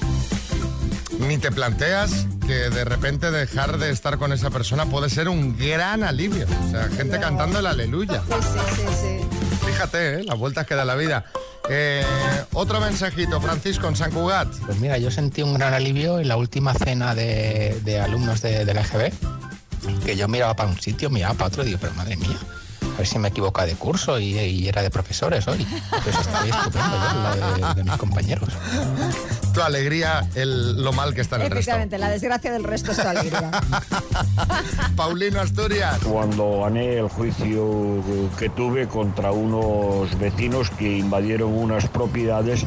ni 1.21 1.39
te 1.39 1.53
planteas 1.53 2.27
que 2.45 2.69
de 2.71 2.85
repente 2.85 3.31
dejar 3.31 3.79
de 3.79 3.91
estar 3.91 4.19
con 4.19 4.33
esa 4.33 4.51
persona 4.51 4.87
puede 4.87 5.09
ser 5.09 5.29
un 5.29 5.57
gran 5.57 6.03
alivio. 6.03 6.47
O 6.67 6.71
sea, 6.71 6.89
gente 6.89 7.21
cantando 7.21 7.61
el 7.61 7.67
aleluya. 7.67 8.23
Sí, 8.29 8.35
sí, 8.43 8.59
sí, 8.75 9.19
sí. 9.31 9.36
Fíjate, 9.77 10.15
¿eh? 10.15 10.25
las 10.25 10.39
vueltas 10.39 10.67
que 10.67 10.75
da 10.75 10.87
la 10.87 10.95
vida. 10.95 11.27
Eh, 11.69 12.03
otro 12.55 12.81
mensajito, 12.81 13.43
Francisco, 13.43 13.87
en 13.89 13.95
San 13.95 14.11
Cugat. 14.11 14.49
Pues 14.65 14.81
mira, 14.81 14.97
yo 14.97 15.11
sentí 15.11 15.43
un 15.43 15.53
gran 15.53 15.75
alivio 15.75 16.19
en 16.19 16.29
la 16.29 16.39
última 16.39 16.73
cena 16.73 17.15
de, 17.15 17.79
de 17.85 18.01
alumnos 18.01 18.41
de, 18.41 18.65
del 18.65 18.79
EGB, 18.79 19.13
que 20.03 20.17
yo 20.17 20.29
miraba 20.29 20.57
para 20.57 20.71
un 20.71 20.81
sitio, 20.81 21.11
miraba 21.11 21.35
para 21.35 21.49
otro 21.49 21.63
y 21.63 21.67
digo, 21.67 21.79
pero 21.79 21.93
madre 21.93 22.17
mía, 22.17 22.39
a 22.95 22.97
ver 22.97 23.07
si 23.07 23.19
me 23.19 23.29
equivoco 23.29 23.61
de 23.67 23.75
curso 23.75 24.19
y, 24.19 24.39
y 24.39 24.67
era 24.67 24.81
de 24.81 24.89
profesores 24.89 25.47
hoy. 25.47 25.67
Entonces 25.93 26.21
estaba 26.21 26.47
estupendo 26.47 26.97
yo 26.97 27.11
al 27.11 27.23
lado 27.23 27.75
de, 27.75 27.75
de 27.75 27.85
mis 27.85 27.99
compañeros. 27.99 28.49
Tu 29.57 29.63
alegría, 29.63 30.29
el, 30.35 30.85
lo 30.85 30.93
mal 30.93 31.15
que 31.15 31.23
está 31.23 31.37
en 31.37 31.43
el 31.43 31.51
resto. 31.51 31.61
Efectivamente, 31.61 31.97
la 31.97 32.11
desgracia 32.11 32.53
del 32.53 32.63
resto 32.63 32.93
es 32.93 32.99
tu 32.99 33.09
alegría. 33.09 33.51
Paulino 34.97 35.41
Asturias. 35.41 35.99
Cuando 36.05 36.61
gané 36.61 36.99
el 36.99 37.09
juicio 37.09 38.05
que 38.39 38.51
tuve 38.51 38.87
contra 38.87 39.33
unos 39.33 40.19
vecinos 40.19 40.69
que 40.69 40.99
invadieron 40.99 41.55
unas 41.55 41.89
propiedades 41.89 42.67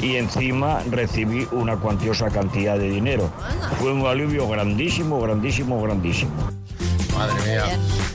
y 0.00 0.16
encima 0.16 0.82
recibí 0.90 1.46
una 1.52 1.76
cuantiosa 1.76 2.30
cantidad 2.30 2.78
de 2.78 2.88
dinero. 2.88 3.30
Fue 3.78 3.92
un 3.92 4.06
alivio 4.06 4.48
grandísimo, 4.48 5.20
grandísimo, 5.20 5.82
grandísimo. 5.82 6.32
Madre 7.18 7.34
mía. 7.44 7.64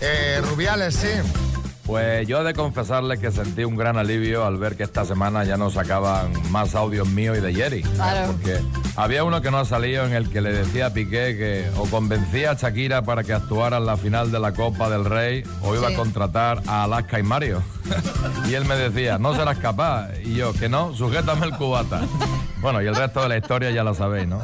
Eh, 0.01 0.41
Rubiales, 0.49 0.95
sí. 0.95 1.48
Pues 1.89 2.27
yo 2.27 2.41
he 2.41 2.43
de 2.43 2.53
confesarle 2.53 3.17
que 3.17 3.31
sentí 3.31 3.63
un 3.63 3.75
gran 3.75 3.97
alivio 3.97 4.45
al 4.45 4.57
ver 4.57 4.77
que 4.77 4.83
esta 4.83 5.05
semana 5.05 5.43
ya 5.43 5.57
no 5.57 5.71
sacaban 5.71 6.31
más 6.51 6.75
audios 6.75 7.07
míos 7.07 7.35
y 7.39 7.41
de 7.41 7.51
Jerry. 7.51 7.81
Claro. 7.81 8.27
Porque 8.31 8.59
había 8.95 9.23
uno 9.23 9.41
que 9.41 9.49
no 9.49 9.57
ha 9.57 9.65
salido 9.65 10.05
en 10.05 10.13
el 10.13 10.29
que 10.29 10.39
le 10.39 10.53
decía 10.53 10.85
a 10.85 10.93
Piqué 10.93 11.35
que 11.35 11.67
o 11.77 11.87
convencía 11.87 12.51
a 12.51 12.53
Shakira 12.53 13.01
para 13.01 13.23
que 13.23 13.33
actuara 13.33 13.77
en 13.77 13.87
la 13.87 13.97
final 13.97 14.31
de 14.31 14.39
la 14.39 14.53
Copa 14.53 14.87
del 14.87 15.03
Rey 15.03 15.41
o 15.63 15.73
iba 15.73 15.87
Sí. 15.87 15.93
a 15.95 15.97
contratar 15.97 16.61
a 16.67 16.83
Alaska 16.83 17.17
y 17.17 17.23
Mario. 17.23 17.63
y 18.47 18.53
él 18.53 18.65
me 18.65 18.75
decía, 18.75 19.17
no 19.17 19.33
serás 19.35 19.57
capaz. 19.57 20.09
Y 20.23 20.35
yo, 20.35 20.53
que 20.53 20.69
no, 20.69 20.93
sujétame 20.93 21.47
el 21.47 21.53
cubata. 21.57 22.01
bueno, 22.61 22.83
y 22.83 22.85
el 22.85 22.95
resto 22.95 23.23
de 23.23 23.29
la 23.29 23.37
historia 23.37 23.71
ya 23.71 23.83
la 23.83 23.95
sabéis, 23.95 24.27
¿no? 24.27 24.39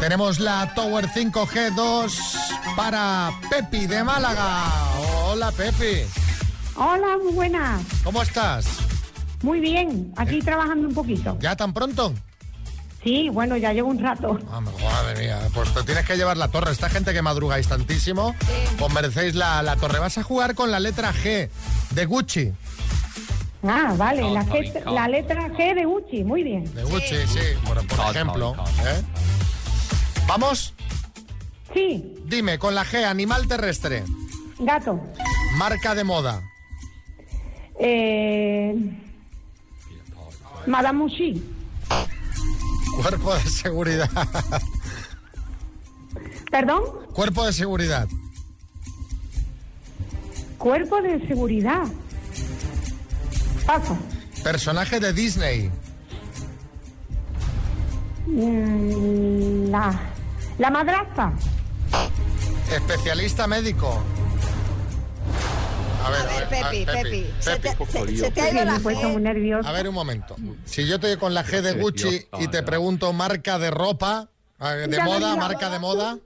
Tenemos 0.00 0.40
la 0.40 0.72
Tower 0.74 1.06
5G2 1.08 2.38
para 2.74 3.30
Pepi 3.50 3.86
de 3.86 4.02
Málaga. 4.02 4.83
Hola, 5.34 5.50
Pepi. 5.50 6.06
Hola, 6.76 7.18
muy 7.20 7.32
buena. 7.32 7.80
¿Cómo 8.04 8.22
estás? 8.22 8.66
Muy 9.42 9.58
bien. 9.58 10.12
Aquí 10.16 10.38
trabajando 10.38 10.86
un 10.86 10.94
poquito. 10.94 11.36
¿Ya 11.40 11.56
tan 11.56 11.74
pronto? 11.74 12.14
Sí, 13.02 13.30
bueno, 13.30 13.56
ya 13.56 13.72
llevo 13.72 13.88
un 13.88 13.98
rato. 13.98 14.38
Ah, 14.52 14.60
madre 14.60 15.20
mía, 15.20 15.40
pues 15.52 15.74
te 15.74 15.82
tienes 15.82 16.06
que 16.06 16.16
llevar 16.16 16.36
la 16.36 16.46
torre. 16.46 16.70
Esta 16.70 16.88
gente 16.88 17.12
que 17.12 17.20
madrugáis 17.20 17.66
tantísimo, 17.66 18.32
os 18.80 18.92
merecéis 18.92 19.34
la, 19.34 19.60
la 19.64 19.74
torre. 19.74 19.98
Vas 19.98 20.18
a 20.18 20.22
jugar 20.22 20.54
con 20.54 20.70
la 20.70 20.78
letra 20.78 21.12
G 21.12 21.48
de 21.90 22.06
Gucci. 22.06 22.52
Ah, 23.64 23.92
vale. 23.96 24.22
La, 24.30 24.44
G- 24.46 24.84
la 24.88 25.08
letra 25.08 25.48
G 25.48 25.74
de 25.74 25.84
Uchi. 25.84 26.22
Muy 26.22 26.44
bien. 26.44 26.72
De 26.76 26.84
Gucci, 26.84 27.16
sí, 27.26 27.40
por, 27.66 27.76
ejemplo. 28.14 28.54
¿eh? 28.86 29.02
¿Vamos? 30.28 30.74
Sí, 31.74 32.14
Dime, 32.24 32.56
con 32.60 32.76
la 32.76 32.84
G, 32.84 33.04
animal 33.04 33.48
terrestre, 33.48 34.04
gato. 34.58 35.00
marca 35.58 35.94
de 35.94 36.04
moda, 36.04 36.42
Eh, 37.78 38.74
Madame 40.66 40.98
Mushi. 41.00 41.42
cuerpo 43.02 43.34
de 43.34 43.40
seguridad, 43.50 44.10
¿Perdón? 46.50 46.82
Cuerpo 47.12 47.44
de 47.46 47.52
seguridad. 47.52 48.08
Cuerpo 50.58 51.02
de 51.02 51.26
seguridad. 51.26 51.82
Paso. 53.66 53.98
Personaje 54.44 55.00
de 55.00 55.12
Disney. 55.12 55.70
Mm, 58.26 59.70
La, 59.70 60.00
la 60.58 60.70
madrastra. 60.70 61.32
Especialista 62.72 63.46
médico. 63.46 64.00
A 66.04 66.10
ver, 66.10 66.20
A 66.20 66.24
ver, 66.24 66.48
Pepi, 66.48 66.84
Pepi. 66.84 67.26
Se 67.40 67.56
te, 67.58 67.68
se- 67.86 68.16
se 68.16 68.30
te 68.30 68.40
ha 68.40 68.50
Sí, 68.50 68.56
ido 68.56 68.64
la 68.64 68.78
G. 68.78 69.66
A 69.66 69.72
ver 69.72 69.88
un 69.88 69.94
momento. 69.94 70.36
Si 70.64 70.86
yo 70.86 71.00
te 71.00 71.08
doy 71.08 71.16
con 71.16 71.32
la 71.34 71.44
G 71.44 71.62
de 71.62 71.72
Gucci 71.80 72.26
y 72.40 72.48
te 72.48 72.62
pregunto 72.62 73.12
marca 73.12 73.58
de 73.58 73.70
ropa, 73.70 74.28
eh, 74.60 74.86
de 74.88 74.96
Ya, 74.96 75.04
moda, 75.04 75.36
marca 75.36 75.70
de 75.70 75.78
moda. 75.78 76.18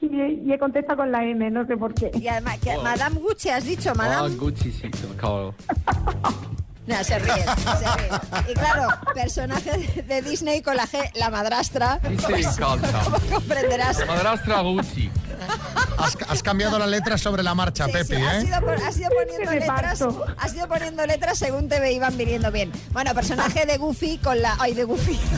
Y, 0.00 0.06
y 0.46 0.52
he 0.52 0.58
contestado 0.58 0.98
con 0.98 1.10
la 1.10 1.24
M, 1.24 1.50
no 1.50 1.66
sé 1.66 1.76
por 1.76 1.94
qué. 1.94 2.10
Y 2.14 2.28
además, 2.28 2.58
que 2.58 2.76
Madame 2.78 3.18
Gucci 3.18 3.48
has 3.48 3.64
dicho, 3.64 3.94
Madame. 3.94 4.36
Gucci 4.36 4.70
sí, 4.70 4.90
claro. 5.16 5.54
No, 6.86 7.04
se 7.04 7.18
ríe, 7.18 7.34
se 7.34 7.96
ríe. 7.96 8.50
Y 8.50 8.54
claro, 8.54 8.88
personaje 9.14 10.02
de, 10.02 10.22
Disney 10.22 10.60
con 10.62 10.76
la 10.76 10.86
G, 10.86 11.10
la 11.14 11.30
madrastra. 11.30 12.00
Dice 12.08 12.26
pues, 12.28 12.58
encanta. 12.58 13.00
como 13.04 13.18
comprenderás. 13.34 14.06
Madrastra 14.06 14.60
Gucci. 14.60 15.10
Has, 15.98 16.16
has 16.28 16.42
cambiado 16.42 16.78
la 16.78 16.86
letra 16.86 17.18
sobre 17.18 17.42
la 17.42 17.54
marcha, 17.54 17.86
Sí, 17.86 17.92
Pepi, 17.92 18.16
sí, 18.16 18.22
has, 18.22 18.42
¿eh? 18.44 18.46
ido, 18.46 18.60
pon- 18.60 18.82
has 18.82 18.96
ido 18.98 19.10
poniendo 19.10 19.50
letras, 19.52 20.02
has 20.38 20.54
ido 20.54 20.68
poniendo 20.68 21.06
letras 21.06 21.38
según 21.38 21.68
te 21.68 21.92
iban 21.92 22.16
viniendo 22.16 22.50
bien. 22.50 22.72
Bueno, 22.92 23.14
personaje 23.14 23.66
de 23.66 23.76
Goofy 23.76 24.18
con 24.18 24.40
la, 24.40 24.56
ay, 24.58 24.74
de 24.74 24.84
Goofy. 24.84 25.18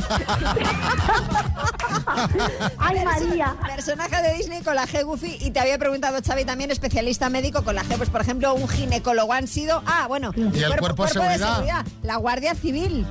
¡Ay, 2.78 2.97
Perso- 2.97 3.04
María! 3.28 3.56
Personaje 3.75 4.23
de 4.23 4.35
Disney 4.35 4.62
con 4.62 4.75
la 4.75 4.87
G 4.87 5.04
Goofy 5.04 5.38
y 5.40 5.50
te 5.50 5.61
había 5.61 5.78
preguntado 5.78 6.18
Xavi 6.25 6.44
también 6.44 6.71
especialista 6.71 7.28
médico 7.28 7.62
con 7.64 7.75
la 7.75 7.82
G, 7.85 7.97
pues 7.97 8.11
por 8.11 8.21
ejemplo 8.21 8.54
un 8.54 8.68
ginecólogo 8.68 9.32
han 9.32 9.47
sido, 9.49 9.82
ah, 9.87 10.06
bueno, 10.09 10.32
¿Y 10.37 10.62
el 10.62 10.76
cuerpo 10.76 11.04
de 11.04 11.11
seguridad? 11.12 11.85
la 12.02 12.16
Guardia 12.16 12.54
Civil. 12.54 13.06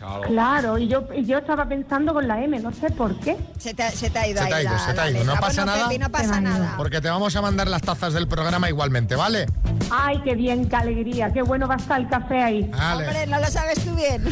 Claro. 0.00 0.22
Claro, 0.22 0.78
y 0.78 0.88
yo, 0.88 1.04
y 1.14 1.26
yo 1.26 1.38
estaba 1.38 1.66
pensando 1.66 2.14
con 2.14 2.26
la 2.26 2.42
M, 2.42 2.58
no 2.60 2.72
sé 2.72 2.90
por 2.90 3.14
qué. 3.20 3.36
Se 3.58 3.74
te, 3.74 3.82
ha- 3.82 3.90
se 3.90 4.08
te 4.08 4.18
ha 4.18 4.26
ido 4.26 4.42
Se 4.42 4.48
te 4.48 4.54
ahí 4.54 4.60
ha 4.60 4.62
ido, 4.62 4.72
la- 4.72 4.78
se 4.86 4.94
te 4.94 5.00
ha 5.00 5.10
ido. 5.10 5.24
No 5.24 5.34
pasa 5.34 5.46
Bueno, 5.64 5.66
nada. 5.76 5.88
Pepi, 5.88 5.98
no 5.98 6.08
pasa. 6.10 6.74
Porque 6.78 7.00
te 7.02 7.10
vamos 7.10 7.36
a 7.36 7.42
mandar 7.42 7.68
las 7.68 7.82
tazas 7.82 8.14
del 8.14 8.26
programa 8.26 8.68
igualmente, 8.70 9.14
¿vale? 9.14 9.46
Ay, 9.90 10.20
qué 10.24 10.34
bien, 10.34 10.68
qué 10.68 10.76
alegría, 10.76 11.30
qué 11.32 11.42
bueno 11.42 11.68
va 11.68 11.74
a 11.74 11.76
estar 11.78 12.00
el 12.00 12.08
café 12.08 12.42
ahí. 12.42 12.62
Vale. 12.70 13.06
Hombre, 13.08 13.26
no 13.26 13.40
lo 13.40 13.46
sabes 13.48 13.84
tú 13.84 13.94
bien. 13.94 14.24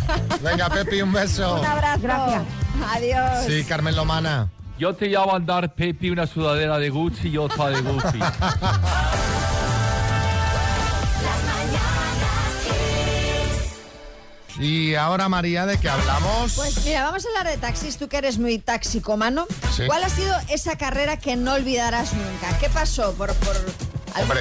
Venga, 0.42 0.68
Pepi, 0.68 1.00
un 1.02 1.12
beso. 1.12 1.60
Un 1.60 1.66
abrazo. 1.66 2.00
Gracias. 2.02 2.42
Adiós. 2.92 3.44
Sí, 3.46 3.64
Carmen 3.64 3.94
Lomana. 3.94 4.48
Yo 4.78 4.94
te 4.96 5.06
llamo 5.06 5.34
a 5.34 5.36
andar 5.36 5.72
Pepi 5.74 6.10
una 6.10 6.26
sudadera 6.26 6.78
de 6.78 6.90
Gucci 6.90 7.28
y 7.28 7.38
otra 7.38 7.68
de 7.68 7.80
Gucci. 7.82 8.18
Y 14.62 14.94
ahora, 14.94 15.28
María, 15.28 15.66
¿de 15.66 15.76
qué 15.78 15.88
hablamos? 15.88 16.54
Pues 16.54 16.84
mira, 16.84 17.02
vamos 17.02 17.26
a 17.26 17.28
hablar 17.28 17.52
de 17.52 17.58
taxis. 17.60 17.96
Tú 17.96 18.08
que 18.08 18.18
eres 18.18 18.38
muy 18.38 18.58
taxicomano. 18.58 19.46
Sí. 19.76 19.82
¿Cuál 19.86 20.04
ha 20.04 20.08
sido 20.08 20.36
esa 20.48 20.78
carrera 20.78 21.16
que 21.16 21.34
no 21.34 21.54
olvidarás 21.54 22.12
nunca? 22.12 22.56
¿Qué 22.60 22.70
pasó? 22.70 23.12
¿Por, 23.14 23.34
por 23.34 23.56
alguna 24.14 24.22
Hombre. 24.22 24.40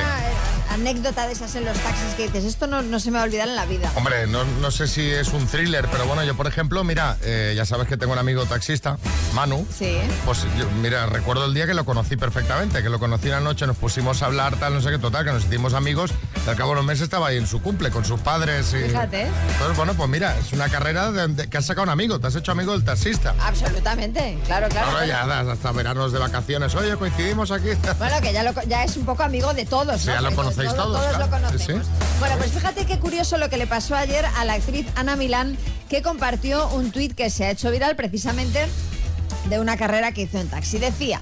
Anécdota 0.73 1.27
de 1.27 1.33
esas 1.33 1.55
en 1.55 1.65
los 1.65 1.77
taxis 1.77 2.13
que 2.15 2.23
dices, 2.27 2.45
esto 2.45 2.67
no, 2.67 2.81
no 2.81 2.99
se 2.99 3.11
me 3.11 3.17
va 3.17 3.23
a 3.23 3.25
olvidar 3.25 3.47
en 3.47 3.55
la 3.55 3.65
vida? 3.65 3.91
Hombre, 3.95 4.27
no, 4.27 4.43
no 4.43 4.71
sé 4.71 4.87
si 4.87 5.09
es 5.09 5.29
un 5.29 5.45
thriller, 5.47 5.87
pero 5.91 6.05
bueno, 6.05 6.23
yo 6.23 6.35
por 6.35 6.47
ejemplo, 6.47 6.83
mira, 6.83 7.17
eh, 7.23 7.53
ya 7.55 7.65
sabes 7.65 7.87
que 7.87 7.97
tengo 7.97 8.13
un 8.13 8.19
amigo 8.19 8.45
taxista, 8.45 8.97
Manu. 9.33 9.65
Sí. 9.77 9.97
Pues 10.25 10.39
yo, 10.57 10.69
mira, 10.81 11.05
recuerdo 11.05 11.45
el 11.45 11.53
día 11.53 11.65
que 11.67 11.73
lo 11.73 11.85
conocí 11.85 12.15
perfectamente, 12.17 12.81
que 12.83 12.89
lo 12.89 12.99
conocí 12.99 13.27
una 13.27 13.39
noche, 13.39 13.65
nos 13.67 13.77
pusimos 13.77 14.21
a 14.21 14.27
hablar, 14.27 14.55
tal, 14.57 14.73
no 14.73 14.81
sé 14.81 14.89
qué, 14.91 14.97
total, 14.99 15.25
que 15.25 15.31
nos 15.31 15.45
hicimos 15.45 15.73
amigos. 15.73 16.11
Y 16.45 16.49
al 16.49 16.55
cabo 16.55 16.69
de 16.69 16.73
unos 16.73 16.85
meses 16.85 17.03
estaba 17.03 17.27
ahí 17.27 17.37
en 17.37 17.47
su 17.47 17.61
cumple 17.61 17.91
con 17.91 18.03
sus 18.05 18.19
padres. 18.19 18.73
Y... 18.73 18.87
Fíjate. 18.89 19.27
Entonces, 19.51 19.77
bueno, 19.77 19.93
pues 19.93 20.09
mira, 20.09 20.37
es 20.37 20.51
una 20.53 20.69
carrera 20.69 21.11
de- 21.11 21.27
de- 21.27 21.49
que 21.49 21.57
has 21.57 21.65
sacado 21.65 21.83
un 21.83 21.89
amigo, 21.89 22.19
te 22.19 22.27
has 22.27 22.35
hecho 22.35 22.51
amigo 22.51 22.71
del 22.73 22.83
taxista. 22.83 23.35
Absolutamente, 23.39 24.37
claro, 24.45 24.67
claro. 24.69 24.87
Ahora 24.91 25.05
ya 25.05 25.25
das 25.27 25.47
hasta 25.47 25.71
veranos 25.71 26.11
de 26.11 26.19
vacaciones. 26.19 26.73
Oye, 26.75 26.95
coincidimos 26.97 27.51
aquí. 27.51 27.69
Bueno, 27.99 28.19
que 28.21 28.33
ya, 28.33 28.43
lo 28.43 28.53
ya 28.67 28.83
es 28.83 28.97
un 28.97 29.05
poco 29.05 29.23
amigo 29.23 29.53
de 29.53 29.65
todos, 29.65 30.01
Sí, 30.01 30.07
¿no? 30.07 30.13
ya 30.13 30.21
lo 30.21 30.31
Porque 30.31 30.49
conocéis 30.69 30.83
todos, 30.83 30.97
Todos 30.97 31.15
claro. 31.17 31.25
lo 31.25 31.49
conocemos. 31.49 31.85
Sí. 31.85 31.91
Bueno, 32.19 32.35
pues 32.37 32.51
fíjate 32.51 32.85
qué 32.85 32.99
curioso 32.99 33.37
lo 33.37 33.49
que 33.49 33.57
le 33.57 33.67
pasó 33.67 33.95
ayer 33.95 34.25
a 34.25 34.45
la 34.45 34.53
actriz 34.53 34.85
Ana 34.95 35.15
Milán, 35.15 35.57
que 35.89 36.01
compartió 36.01 36.67
un 36.69 36.91
tuit 36.91 37.13
que 37.13 37.29
se 37.29 37.45
ha 37.45 37.51
hecho 37.51 37.71
viral 37.71 37.95
precisamente 37.95 38.67
de 39.49 39.59
una 39.59 39.77
carrera 39.77 40.11
que 40.11 40.21
hizo 40.21 40.39
en 40.39 40.47
taxi. 40.49 40.77
Decía... 40.79 41.21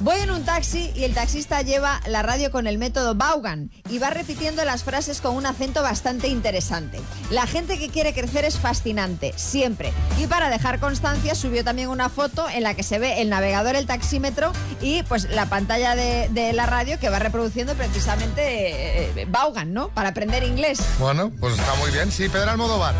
Voy 0.00 0.20
en 0.20 0.30
un 0.30 0.44
taxi 0.44 0.92
y 0.94 1.02
el 1.02 1.12
taxista 1.12 1.60
lleva 1.62 2.00
la 2.06 2.22
radio 2.22 2.52
con 2.52 2.68
el 2.68 2.78
método 2.78 3.16
Vaughan 3.16 3.72
y 3.90 3.98
va 3.98 4.10
repitiendo 4.10 4.64
las 4.64 4.84
frases 4.84 5.20
con 5.20 5.34
un 5.34 5.44
acento 5.44 5.82
bastante 5.82 6.28
interesante. 6.28 7.00
La 7.30 7.48
gente 7.48 7.78
que 7.78 7.88
quiere 7.88 8.14
crecer 8.14 8.44
es 8.44 8.58
fascinante, 8.60 9.32
siempre. 9.34 9.92
Y 10.20 10.28
para 10.28 10.50
dejar 10.50 10.78
constancia 10.78 11.34
subió 11.34 11.64
también 11.64 11.88
una 11.88 12.08
foto 12.10 12.48
en 12.48 12.62
la 12.62 12.74
que 12.74 12.84
se 12.84 13.00
ve 13.00 13.20
el 13.20 13.28
navegador, 13.28 13.74
el 13.74 13.86
taxímetro 13.86 14.52
y 14.80 15.02
pues 15.02 15.28
la 15.30 15.46
pantalla 15.46 15.96
de, 15.96 16.52
la 16.52 16.66
radio 16.66 17.00
que 17.00 17.08
va 17.08 17.18
reproduciendo 17.18 17.74
precisamente 17.74 18.42
eh, 18.42 19.12
eh, 19.16 19.26
Vaughan, 19.28 19.74
¿no? 19.74 19.88
Para 19.88 20.10
aprender 20.10 20.44
inglés. 20.44 20.78
Bueno, 21.00 21.32
pues 21.40 21.58
está 21.58 21.74
muy 21.74 21.90
bien. 21.90 22.12
Sí, 22.12 22.28
Pedro 22.28 22.52
Almodóvar. 22.52 22.94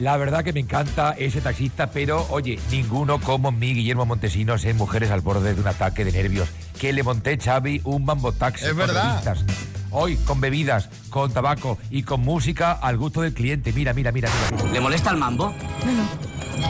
La 0.00 0.16
verdad 0.16 0.42
que 0.42 0.54
me 0.54 0.60
encanta 0.60 1.14
ese 1.18 1.42
taxista, 1.42 1.90
pero 1.90 2.26
oye, 2.30 2.58
ninguno 2.70 3.20
como 3.20 3.52
mi 3.52 3.74
Guillermo 3.74 4.06
Montesinos 4.06 4.64
en 4.64 4.78
Mujeres 4.78 5.10
al 5.10 5.20
borde 5.20 5.52
de 5.54 5.60
un 5.60 5.68
ataque 5.68 6.06
de 6.06 6.12
nervios. 6.12 6.48
Que 6.78 6.94
le 6.94 7.02
monté, 7.02 7.36
Xavi, 7.36 7.82
un 7.84 8.06
mambo 8.06 8.32
taxi. 8.32 8.64
Es 8.64 8.70
con 8.70 8.78
verdad. 8.78 9.22
revistas. 9.22 9.44
Hoy 9.90 10.16
con 10.16 10.40
bebidas, 10.40 10.88
con 11.10 11.30
tabaco 11.30 11.76
y 11.90 12.04
con 12.04 12.22
música 12.22 12.72
al 12.72 12.96
gusto 12.96 13.20
del 13.20 13.34
cliente. 13.34 13.74
Mira, 13.74 13.92
mira, 13.92 14.10
mira, 14.10 14.30
mira. 14.50 14.72
¿Le 14.72 14.80
molesta 14.80 15.10
el 15.10 15.18
mambo? 15.18 15.52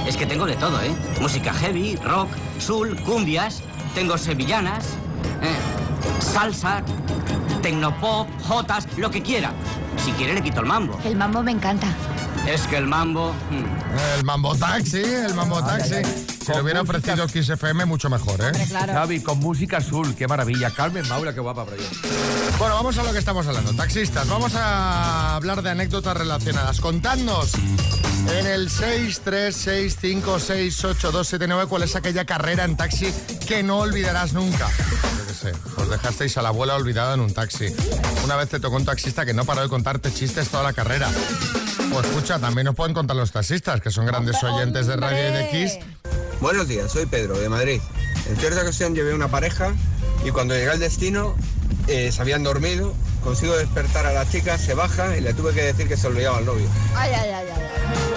Es 0.09 0.17
que 0.17 0.27
tengo 0.27 0.45
de 0.45 0.57
todo, 0.57 0.83
¿eh? 0.83 0.91
Música 1.21 1.55
heavy, 1.55 1.95
rock, 2.03 2.29
soul, 2.59 3.01
cumbias, 3.03 3.63
tengo 3.95 4.19
sevillanas, 4.19 4.87
eh, 5.41 6.21
salsa, 6.21 6.83
tecnopop, 7.63 8.27
jotas, 8.43 8.89
lo 8.97 9.09
que 9.09 9.23
quiera. 9.23 9.53
Si 10.05 10.11
quiere 10.13 10.35
le 10.35 10.43
quito 10.43 10.61
el 10.61 10.67
mambo. 10.67 10.99
El 11.05 11.15
mambo 11.15 11.45
me 11.45 11.53
encanta. 11.53 11.87
Es 12.47 12.63
que 12.67 12.77
el 12.79 12.87
mambo... 12.87 13.35
mm, 13.51 13.65
El 14.19 14.25
Mambo 14.25 14.57
Taxi, 14.57 15.03
el 15.03 15.35
Mambo 15.35 15.63
Taxi. 15.63 15.97
Si 16.45 16.53
lo 16.53 16.63
hubiera 16.63 16.81
ofrecido 16.81 17.29
XFM, 17.29 17.85
mucho 17.85 18.09
mejor, 18.11 18.41
¿eh? 18.41 18.51
Xavi, 18.69 19.21
con 19.23 19.39
música 19.39 19.77
azul, 19.77 20.17
qué 20.17 20.27
maravilla. 20.27 20.71
Carmen 20.71 21.07
Maura, 21.09 21.33
qué 21.33 21.39
guapa 21.41 21.65
por 21.65 21.75
ahí. 21.75 21.87
Bueno, 22.59 22.75
vamos 22.75 22.99
a 22.99 23.05
lo 23.05 23.13
que 23.13 23.19
estamos 23.19 23.47
hablando. 23.47 23.73
Taxistas, 23.75 24.27
vamos 24.29 24.55
a 24.57 25.37
hablar 25.37 25.63
de 25.63 25.71
anécdotas 25.71 26.17
relacionadas. 26.17 26.81
Contadnos 26.81 27.53
en 28.37 28.47
el 28.47 28.69
636568279 28.71 31.69
cuál 31.69 31.83
es 31.85 31.95
aquella 31.95 32.25
carrera 32.25 32.65
en 32.65 32.77
taxi 32.77 33.13
que 33.47 33.63
no 33.63 33.79
olvidarás 33.79 34.33
nunca. 34.33 34.67
Os 35.77 35.89
dejasteis 35.89 36.37
a 36.37 36.43
la 36.43 36.51
abuela 36.51 36.75
olvidada 36.75 37.15
en 37.15 37.21
un 37.21 37.33
taxi. 37.33 37.75
Una 38.25 38.37
vez 38.37 38.49
te 38.49 38.61
tocó 38.61 38.77
un 38.77 38.85
taxista 38.85 39.25
que 39.25 39.33
no 39.33 39.45
paró 39.45 39.63
de 39.63 39.69
contarte 39.69 40.13
chistes 40.13 40.49
toda 40.49 40.63
la 40.63 40.73
carrera. 40.73 41.09
Pues 41.93 42.07
escucha, 42.07 42.39
también 42.39 42.67
nos 42.67 42.75
pueden 42.75 42.95
contar 42.95 43.17
los 43.17 43.33
taxistas, 43.33 43.81
que 43.81 43.91
son 43.91 44.07
grandes 44.07 44.43
oyentes 44.43 44.87
de 44.87 44.97
Radio 44.97 45.29
y 45.29 45.33
de 45.33 45.49
Kiss. 45.51 45.79
Buenos 46.41 46.69
días, 46.69 46.93
soy 46.93 47.07
Pedro, 47.07 47.39
de 47.39 47.49
Madrid. 47.49 47.81
En 48.29 48.37
cierta 48.37 48.63
ocasión 48.63 48.95
llevé 48.95 49.15
una 49.15 49.29
pareja 49.29 49.75
y 50.25 50.31
cuando 50.31 50.55
llegué 50.55 50.71
al 50.71 50.79
destino 50.79 51.35
eh, 51.89 52.13
se 52.13 52.21
habían 52.21 52.43
dormido. 52.43 52.95
Consigo 53.23 53.57
despertar 53.57 54.07
a 54.07 54.13
la 54.13 54.29
chica, 54.29 54.57
se 54.57 54.75
baja 54.75 55.17
y 55.17 55.21
le 55.21 55.35
tuve 55.35 55.53
que 55.53 55.63
decir 55.63 55.89
que 55.89 55.97
se 55.97 56.07
olvidaba 56.07 56.39
al 56.39 56.47
novio. 56.47 56.67
Ay, 56.95 57.13
ay, 57.15 57.31
ay, 57.31 57.47
ay. 57.55 57.70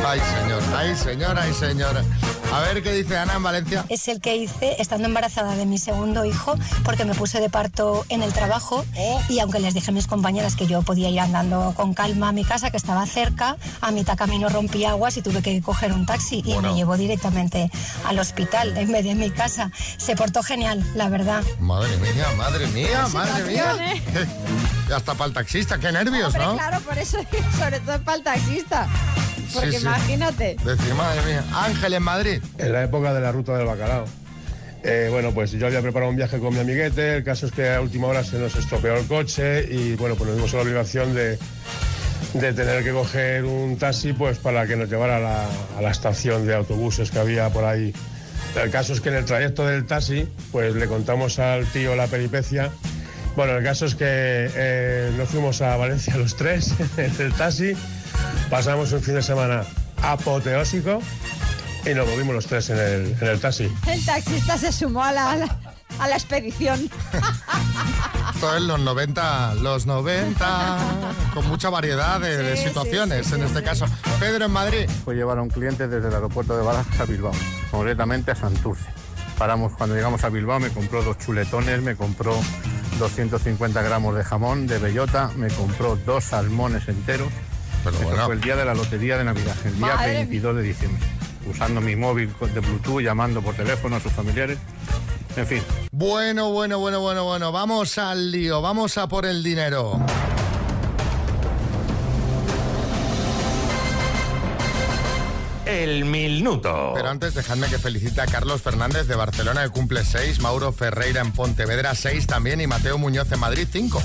Ay, 0.06 0.20
señor, 0.20 0.62
ay, 0.76 0.96
señor, 0.96 1.40
ay, 1.40 1.54
señor. 1.54 2.04
A 2.52 2.60
ver 2.60 2.84
qué 2.84 2.92
dice 2.92 3.18
Ana 3.18 3.36
en 3.36 3.44
Valencia. 3.44 3.86
Es 3.90 4.08
el 4.08 4.20
que 4.20 4.36
hice 4.36 4.76
estando 4.80 5.08
embarazada 5.08 5.56
de 5.56 5.66
mi 5.66 5.78
segundo 5.78 6.26
hijo 6.26 6.56
porque 6.84 7.06
me 7.06 7.16
puse 7.16 7.40
de 7.40 7.50
parto 7.50 8.06
en 8.10 8.22
el 8.22 8.34
trabajo 8.34 8.86
y 9.30 9.40
aunque 9.40 9.60
les 9.60 9.74
dije 9.74 9.90
a 9.90 9.94
mis 9.94 10.06
compañeras 10.06 10.56
que 10.56 10.68
yo 10.68 10.82
podía 10.82 11.10
ir 11.10 11.20
andando 11.20 11.74
con 11.76 11.94
calma 11.94 12.30
a 12.30 12.32
mi 12.32 12.44
casa, 12.44 12.70
que 12.70 12.78
estaba 12.78 13.06
cerca, 13.08 13.58
a 13.82 13.92
mitad 13.92 14.18
camino 14.18 14.50
rompí 14.50 14.86
aguas 14.86 15.18
y 15.18 15.22
tuve 15.22 15.42
que 15.42 15.62
coger 15.62 15.94
un 15.94 16.06
taxi 16.06 16.44
y 16.46 16.58
me 16.60 16.76
llevó 16.76 16.98
directamente 16.98 17.72
al 18.06 18.20
hospital 18.20 18.78
en 18.78 18.92
vez 18.92 19.06
de 19.06 19.16
mi 19.16 19.32
casa. 19.32 19.72
Se 19.98 20.16
portó 20.16 20.44
genial, 20.44 20.86
la 20.96 21.10
verdad. 21.10 21.44
Madre 21.60 21.96
mía, 21.98 22.28
madre 22.38 22.68
mía, 22.68 23.08
madre 23.14 23.44
mía. 23.46 23.72
situación, 23.74 24.30
Ya 24.90 24.98
está 24.98 25.14
para 25.14 25.30
el 25.30 25.34
taxista, 25.34 25.80
qué 25.80 25.92
nervios, 25.92 26.28
Hombre, 26.28 26.46
¿no? 26.46 26.54
claro, 26.56 26.80
por 26.82 26.98
eso, 26.98 27.18
sobre 27.58 27.80
todo 27.80 28.00
para 28.04 28.18
el 28.18 28.24
taxista. 28.24 28.88
Porque 29.54 29.72
Sí, 29.72 29.78
sí. 29.78 29.84
imagínate. 29.84 30.56
Decir, 30.64 30.94
madre 30.96 31.22
mía. 31.26 31.44
Ángel 31.54 31.94
en 31.94 32.04
Madrid. 32.04 32.42
En 32.58 32.74
la 32.74 32.84
época 32.84 33.14
de 33.14 33.22
la 33.22 33.32
ruta 33.32 33.58
del 33.58 33.66
bacalao. 33.68 34.06
Eh, 34.84 35.08
bueno, 35.12 35.32
pues 35.34 35.52
yo 35.52 35.66
había 35.68 35.82
preparado 35.82 36.10
un 36.12 36.18
viaje 36.18 36.40
con 36.40 36.54
mi 36.54 36.60
amiguete, 36.60 37.16
el 37.18 37.24
caso 37.24 37.46
es 37.46 37.54
que 37.54 37.72
a 37.72 37.80
última 37.80 38.08
hora 38.08 38.22
se 38.24 38.38
nos 38.38 38.54
estropeó 38.56 38.96
el 38.98 39.06
coche 39.08 39.66
y 39.72 39.96
bueno, 39.96 40.16
pues 40.16 40.28
nos 40.28 40.36
vimos 40.36 40.52
en 40.52 40.58
la 40.58 40.64
obligación 40.64 41.14
de, 41.16 41.40
de 42.34 42.54
tener 42.54 42.84
que 42.84 42.92
coger 42.92 43.46
un 43.46 43.78
taxi 43.78 44.12
pues 44.12 44.40
para 44.40 44.68
que 44.68 44.76
nos 44.76 44.90
llevara 44.90 45.18
a 45.18 45.20
la, 45.22 45.46
a 45.78 45.82
la 45.82 45.90
estación 45.90 46.46
de 46.46 46.54
autobuses 46.56 47.12
que 47.12 47.20
había 47.20 47.50
por 47.50 47.64
ahí 47.64 47.94
El 48.62 48.72
caso 48.72 48.92
es 48.92 49.00
que 49.00 49.08
en 49.08 49.16
el 49.16 49.24
trayecto 49.24 49.66
del 49.66 49.86
taxi, 49.86 50.28
pues 50.52 50.76
le 50.76 50.86
contamos 50.88 51.40
al 51.40 51.66
tío 51.68 51.96
la 51.96 52.08
peripecia. 52.08 52.70
Bueno, 53.38 53.56
el 53.58 53.64
caso 53.64 53.86
es 53.86 53.96
que 53.96 54.06
eh, 54.06 55.12
nos 55.18 55.30
fuimos 55.30 55.62
a 55.62 55.78
Valencia 55.78 56.18
los 56.18 56.36
tres 56.36 56.74
en 56.98 57.14
el 57.22 57.32
taxi, 57.34 57.74
pasamos 58.54 58.92
un 58.92 59.02
fin 59.02 59.16
de 59.16 59.24
semana 59.24 59.64
apoteósico 60.04 61.02
y 61.88 61.94
nos 61.96 62.08
movimos 62.08 62.36
los 62.36 62.46
tres 62.46 62.70
en 62.70 62.78
el, 62.78 63.18
en 63.20 63.28
el 63.28 63.40
taxi. 63.40 63.68
El 63.88 64.06
taxista 64.06 64.60
se 64.60 64.72
sumó 64.72 65.04
a 65.04 65.12
la, 65.12 65.32
a 65.32 65.36
la, 65.38 65.58
a 66.00 66.08
la 66.08 66.14
expedición. 66.16 66.88
Esto 68.36 68.56
es 68.56 68.62
los 68.62 68.80
90, 68.80 69.56
los 69.56 69.88
90, 69.88 70.78
con 71.34 71.48
mucha 71.48 71.72
variedad 71.72 72.20
de, 72.20 72.56
Sí, 72.56 72.68
situaciones 72.68 73.26
sí, 73.26 73.34
en 73.34 73.40
sí, 73.40 73.46
este 73.48 73.60
sí. 73.60 73.66
caso. 73.66 73.86
Pedro 74.20 74.46
en 74.46 74.52
Madrid. 74.52 74.88
Fue 75.04 75.16
llevar 75.16 75.40
a 75.40 75.42
un 75.42 75.50
cliente 75.50 75.88
desde 75.88 76.10
el 76.10 76.14
aeropuerto 76.14 76.56
de 76.56 76.64
Barajas 76.64 77.00
a 77.00 77.06
Bilbao, 77.06 77.34
concretamente 77.72 78.30
a 78.32 78.36
Santurce. 78.36 78.86
Paramos 79.40 79.74
cuando 79.76 79.96
llegamos 79.96 80.24
a 80.24 80.30
Bilbao, 80.30 80.60
me 80.60 80.70
compró 80.70 81.02
dos 81.02 81.18
chuletones, 81.18 81.82
me 81.82 81.96
compró 81.96 82.40
250 83.00 83.82
gramos 83.82 84.16
de 84.16 84.24
jamón 84.24 84.68
de 84.68 84.78
bellota, 84.78 85.32
me 85.38 85.48
compró 85.48 85.96
dos 85.96 86.26
salmones 86.26 86.88
enteros. 86.88 87.30
Eso 87.90 88.04
bueno. 88.04 88.26
fue 88.26 88.36
el 88.36 88.42
día 88.42 88.56
de 88.56 88.66
la 88.66 88.74
lotería 88.74 89.18
de 89.18 89.24
Navidad, 89.24 89.56
el 89.66 89.76
día 89.76 89.96
Madre 89.96 90.14
22 90.14 90.56
de 90.56 90.62
diciembre. 90.62 91.02
Usando 91.50 91.82
mi 91.82 91.96
móvil 91.96 92.34
de 92.54 92.60
Bluetooth, 92.62 93.02
llamando 93.02 93.42
por 93.42 93.56
teléfono 93.56 93.98
a 93.98 94.00
sus 94.00 94.14
familiares. 94.14 94.58
En 95.36 95.48
fin, 95.48 95.64
Bueno, 95.92 96.52
bueno, 96.52 96.80
bueno, 96.80 97.02
bueno, 97.02 97.24
bueno. 97.24 97.52
Vamos 97.52 97.98
al 97.98 98.32
lío, 98.32 98.62
vamos 98.62 98.98
a 98.98 99.08
por 99.08 99.26
el 99.26 99.44
dinero. 99.44 100.00
El 105.66 106.06
minuto. 106.06 106.92
Pero 106.94 107.10
antes 107.10 107.34
dejadme 107.34 107.68
que 107.68 107.80
felicite 107.80 108.22
a 108.22 108.28
Carlos 108.28 108.62
Fernández 108.62 109.08
de 109.08 109.16
Barcelona 109.16 109.64
que 109.64 109.70
cumple 109.70 110.04
6, 110.06 110.40
Mauro 110.42 110.72
Ferreira 110.72 111.22
en 111.22 111.32
Pontevedra 111.32 111.96
6 111.96 112.28
también 112.28 112.62
y 112.62 112.68
Mateo 112.68 112.98
Muñoz 112.98 113.32
en 113.32 113.40
Madrid 113.40 113.68
5. 113.72 114.02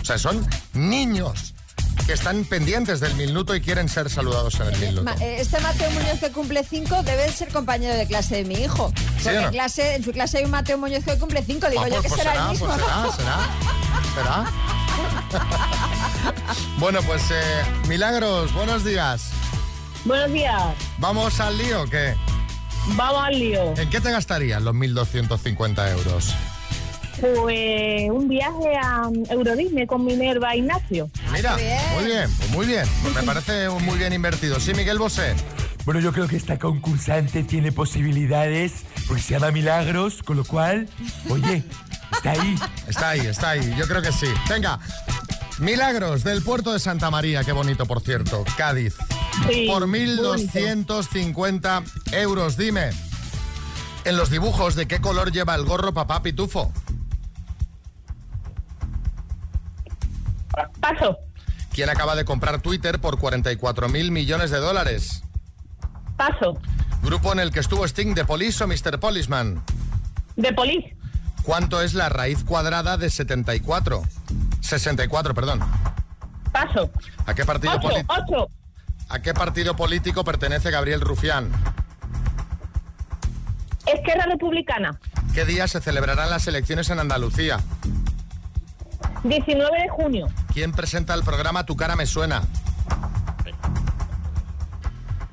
O 0.00 0.04
sea, 0.04 0.18
son 0.18 0.46
niños 0.74 1.54
que 2.06 2.12
están 2.14 2.44
pendientes 2.44 3.00
del 3.00 3.14
minuto 3.14 3.54
y 3.54 3.60
quieren 3.60 3.88
ser 3.88 4.10
saludados 4.10 4.58
en 4.60 4.68
el 4.68 4.78
minuto. 4.78 5.02
Ma- 5.04 5.14
eh, 5.20 5.36
Este 5.40 5.60
Mateo 5.60 5.90
Muñoz 5.90 6.18
que 6.20 6.30
cumple 6.30 6.64
5 6.64 7.02
debe 7.02 7.30
ser 7.32 7.48
compañero 7.48 7.94
de 7.94 8.06
clase 8.06 8.36
de 8.36 8.44
mi 8.44 8.54
hijo. 8.54 8.92
¿Sí 9.18 9.24
Porque 9.24 9.38
o 9.38 9.40
no? 9.40 9.46
en, 9.48 9.52
clase, 9.52 9.94
en 9.94 10.04
su 10.04 10.12
clase 10.12 10.38
hay 10.38 10.44
un 10.44 10.50
Mateo 10.50 10.78
Muñoz 10.78 11.04
que 11.04 11.18
cumple 11.18 11.42
5. 11.44 11.68
Digo 11.70 11.82
Ah, 11.82 11.88
yo 11.88 11.94
pues- 11.96 12.02
que 12.02 12.08
pues 12.08 12.20
será, 12.20 12.32
será, 12.32 12.44
el 12.44 12.50
mismo. 12.50 12.66
pues 12.66 12.78
¿no? 12.78 13.12
será, 13.12 13.38
será. 14.14 14.46
¿Será? 14.50 14.52
bueno, 16.78 17.00
pues 17.02 17.22
eh, 17.30 17.62
Milagros, 17.88 18.52
buenos 18.54 18.84
días. 18.84 19.30
Buenos 20.04 20.32
días. 20.32 20.62
¿Vamos 20.98 21.38
al 21.40 21.56
lío 21.58 21.82
o 21.82 21.86
qué? 21.86 22.14
Vamos 22.96 23.22
al 23.24 23.38
lío. 23.38 23.74
¿En 23.76 23.90
qué 23.90 24.00
te 24.00 24.10
gastarías 24.10 24.62
los 24.62 24.74
1.250 24.74 25.90
euros? 25.92 26.34
Pues 27.20 28.10
un 28.10 28.28
viaje 28.28 28.76
a 28.82 29.10
Euro 29.30 29.54
Disney 29.54 29.86
con 29.86 30.04
Minerva 30.04 30.52
e 30.54 30.58
Ignacio. 30.58 31.10
Mira, 31.32 31.56
muy 31.94 32.04
bien, 32.04 32.30
pues 32.38 32.50
muy 32.50 32.66
bien. 32.66 32.84
Pues 33.02 33.14
me 33.20 33.22
parece 33.22 33.68
muy 33.68 33.98
bien 33.98 34.12
invertido. 34.12 34.58
Sí, 34.58 34.72
Miguel 34.74 34.98
Bosé. 34.98 35.34
Bueno, 35.84 36.00
yo 36.00 36.12
creo 36.12 36.28
que 36.28 36.36
esta 36.36 36.58
concursante 36.58 37.42
tiene 37.42 37.72
posibilidades 37.72 38.84
porque 39.06 39.22
se 39.22 39.34
llama 39.34 39.50
Milagros, 39.50 40.22
con 40.22 40.36
lo 40.36 40.44
cual, 40.44 40.88
oye, 41.28 41.64
está 42.12 42.32
ahí. 42.32 42.54
Está 42.86 43.10
ahí, 43.10 43.20
está 43.20 43.50
ahí. 43.50 43.74
Yo 43.78 43.86
creo 43.86 44.00
que 44.02 44.12
sí. 44.12 44.28
Venga. 44.48 44.78
Milagros 45.58 46.24
del 46.24 46.42
puerto 46.42 46.72
de 46.72 46.78
Santa 46.78 47.10
María, 47.10 47.44
qué 47.44 47.52
bonito, 47.52 47.84
por 47.86 48.00
cierto. 48.00 48.44
Cádiz. 48.56 48.96
Sí, 49.48 49.66
por 49.68 49.86
muy 49.86 50.06
1.250 50.06 51.82
euros. 52.12 52.56
Dime, 52.56 52.90
en 54.04 54.16
los 54.16 54.30
dibujos, 54.30 54.74
¿de 54.74 54.88
qué 54.88 55.00
color 55.00 55.30
lleva 55.32 55.54
el 55.54 55.64
gorro 55.64 55.92
papá 55.92 56.22
Pitufo? 56.22 56.72
Paso. 60.80 61.18
¿Quién 61.72 61.88
acaba 61.88 62.16
de 62.16 62.24
comprar 62.24 62.60
Twitter 62.60 63.00
por 63.00 63.16
44.000 63.18 64.10
millones 64.10 64.50
de 64.50 64.58
dólares? 64.58 65.22
Paso. 66.16 66.58
Grupo 67.02 67.32
en 67.32 67.38
el 67.40 67.52
que 67.52 67.60
estuvo 67.60 67.84
Sting 67.84 68.14
de 68.14 68.24
Police 68.24 68.62
o 68.62 68.66
Mr. 68.66 68.98
Policeman. 68.98 69.62
De 70.36 70.52
Polis. 70.52 70.84
¿Cuánto 71.42 71.80
es 71.80 71.94
la 71.94 72.08
raíz 72.08 72.44
cuadrada 72.44 72.96
de 72.96 73.08
74? 73.08 74.02
64, 74.60 75.34
perdón. 75.34 75.60
Paso. 76.52 76.90
¿A 77.26 77.34
qué 77.34 77.44
partido, 77.44 77.74
Ocho. 77.76 78.50
¿A 79.08 79.20
qué 79.20 79.32
partido 79.34 79.74
político 79.74 80.24
pertenece 80.24 80.70
Gabriel 80.70 81.00
Rufián? 81.00 81.50
Esquerra 83.86 84.26
Republicana. 84.26 85.00
¿Qué 85.34 85.44
día 85.44 85.66
se 85.68 85.80
celebrarán 85.80 86.30
las 86.30 86.46
elecciones 86.46 86.90
en 86.90 87.00
Andalucía? 87.00 87.60
19 89.24 89.82
de 89.82 89.88
junio. 89.88 90.26
¿Quién 90.52 90.72
presenta 90.72 91.14
el 91.14 91.22
programa 91.22 91.64
Tu 91.64 91.76
cara 91.76 91.96
me 91.96 92.06
suena? 92.06 92.42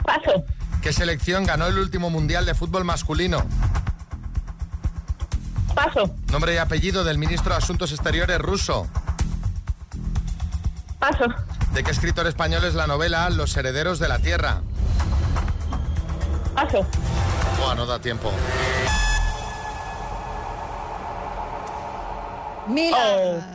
Paso. 0.03 0.45
¿Qué 0.81 0.93
selección 0.93 1.45
ganó 1.45 1.67
el 1.67 1.77
último 1.79 2.09
mundial 2.09 2.45
de 2.45 2.53
fútbol 2.53 2.85
masculino? 2.85 3.45
Paso. 5.73 6.15
Nombre 6.31 6.53
y 6.53 6.57
apellido 6.57 7.03
del 7.03 7.17
ministro 7.17 7.51
de 7.51 7.57
Asuntos 7.57 7.91
Exteriores 7.91 8.39
ruso. 8.39 8.87
Paso. 10.99 11.25
¿De 11.73 11.83
qué 11.83 11.91
escritor 11.91 12.25
español 12.27 12.63
es 12.63 12.73
la 12.73 12.87
novela 12.87 13.29
Los 13.29 13.55
herederos 13.57 13.99
de 13.99 14.07
la 14.07 14.19
tierra? 14.19 14.61
Paso. 16.55 16.85
Buah, 17.59 17.75
no 17.75 17.85
da 17.85 17.99
tiempo. 17.99 18.31
Mira. 22.67 22.97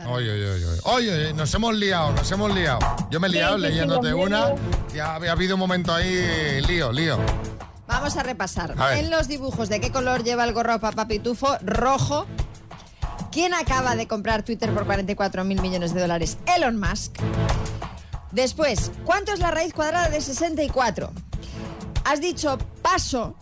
Oye, 0.07 0.31
oye, 0.31 0.49
oye, 0.51 0.65
oye. 0.65 0.79
Oye, 0.83 1.13
oye, 1.13 1.33
nos 1.33 1.53
hemos 1.53 1.75
liado, 1.75 2.11
nos 2.13 2.31
hemos 2.31 2.53
liado. 2.53 2.79
Yo 3.09 3.19
me 3.19 3.27
he 3.27 3.31
liado 3.31 3.55
sí, 3.55 3.61
sí, 3.61 3.67
leyéndote 3.67 4.13
una. 4.13 4.53
Ya 4.93 5.15
había 5.15 5.31
habido 5.31 5.55
un 5.55 5.59
momento 5.59 5.93
ahí, 5.93 6.61
lío, 6.67 6.91
lío. 6.91 7.17
Vamos 7.87 8.17
a 8.17 8.23
repasar. 8.23 8.75
A. 8.77 8.97
En 8.97 9.09
los 9.09 9.27
dibujos, 9.27 9.69
¿de 9.69 9.79
qué 9.79 9.91
color 9.91 10.23
lleva 10.23 10.43
el 10.45 10.53
gorro 10.53 10.79
papá 10.79 11.07
Pitufo? 11.07 11.57
Rojo. 11.61 12.25
¿Quién 13.31 13.53
acaba 13.53 13.95
de 13.95 14.07
comprar 14.07 14.43
Twitter 14.43 14.71
por 14.73 14.85
44 14.85 15.43
mil 15.43 15.61
millones 15.61 15.93
de 15.93 16.01
dólares? 16.01 16.37
Elon 16.55 16.79
Musk. 16.79 17.19
Después, 18.31 18.91
¿cuánto 19.05 19.31
es 19.31 19.39
la 19.39 19.51
raíz 19.51 19.73
cuadrada 19.73 20.09
de 20.09 20.21
64? 20.21 21.11
Has 22.05 22.19
dicho 22.19 22.57
paso 22.81 23.35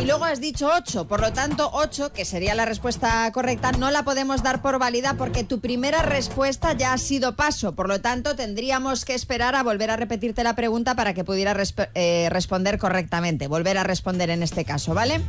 y 0.00 0.04
luego 0.04 0.24
has 0.26 0.40
dicho 0.42 0.68
8. 0.72 1.06
Por 1.08 1.20
lo 1.22 1.32
tanto, 1.32 1.70
8, 1.72 2.12
que 2.12 2.24
sería 2.26 2.54
la 2.54 2.66
respuesta 2.66 3.30
correcta, 3.32 3.72
no 3.72 3.90
la 3.90 4.02
podemos 4.02 4.42
dar 4.42 4.60
por 4.60 4.78
válida 4.78 5.14
porque 5.14 5.42
tu 5.42 5.60
primera 5.60 6.02
respuesta 6.02 6.74
ya 6.74 6.92
ha 6.92 6.98
sido 6.98 7.34
paso. 7.34 7.74
Por 7.74 7.88
lo 7.88 8.00
tanto, 8.02 8.36
tendríamos 8.36 9.04
que 9.06 9.14
esperar 9.14 9.54
a 9.54 9.62
volver 9.62 9.90
a 9.90 9.96
repetirte 9.96 10.44
la 10.44 10.54
pregunta 10.54 10.94
para 10.96 11.14
que 11.14 11.24
pudieras 11.24 11.56
resp- 11.56 11.88
eh, 11.94 12.28
responder 12.30 12.78
correctamente. 12.78 13.48
Volver 13.48 13.78
a 13.78 13.84
responder 13.84 14.28
en 14.28 14.42
este 14.42 14.64
caso, 14.66 14.92
¿vale? 14.92 15.20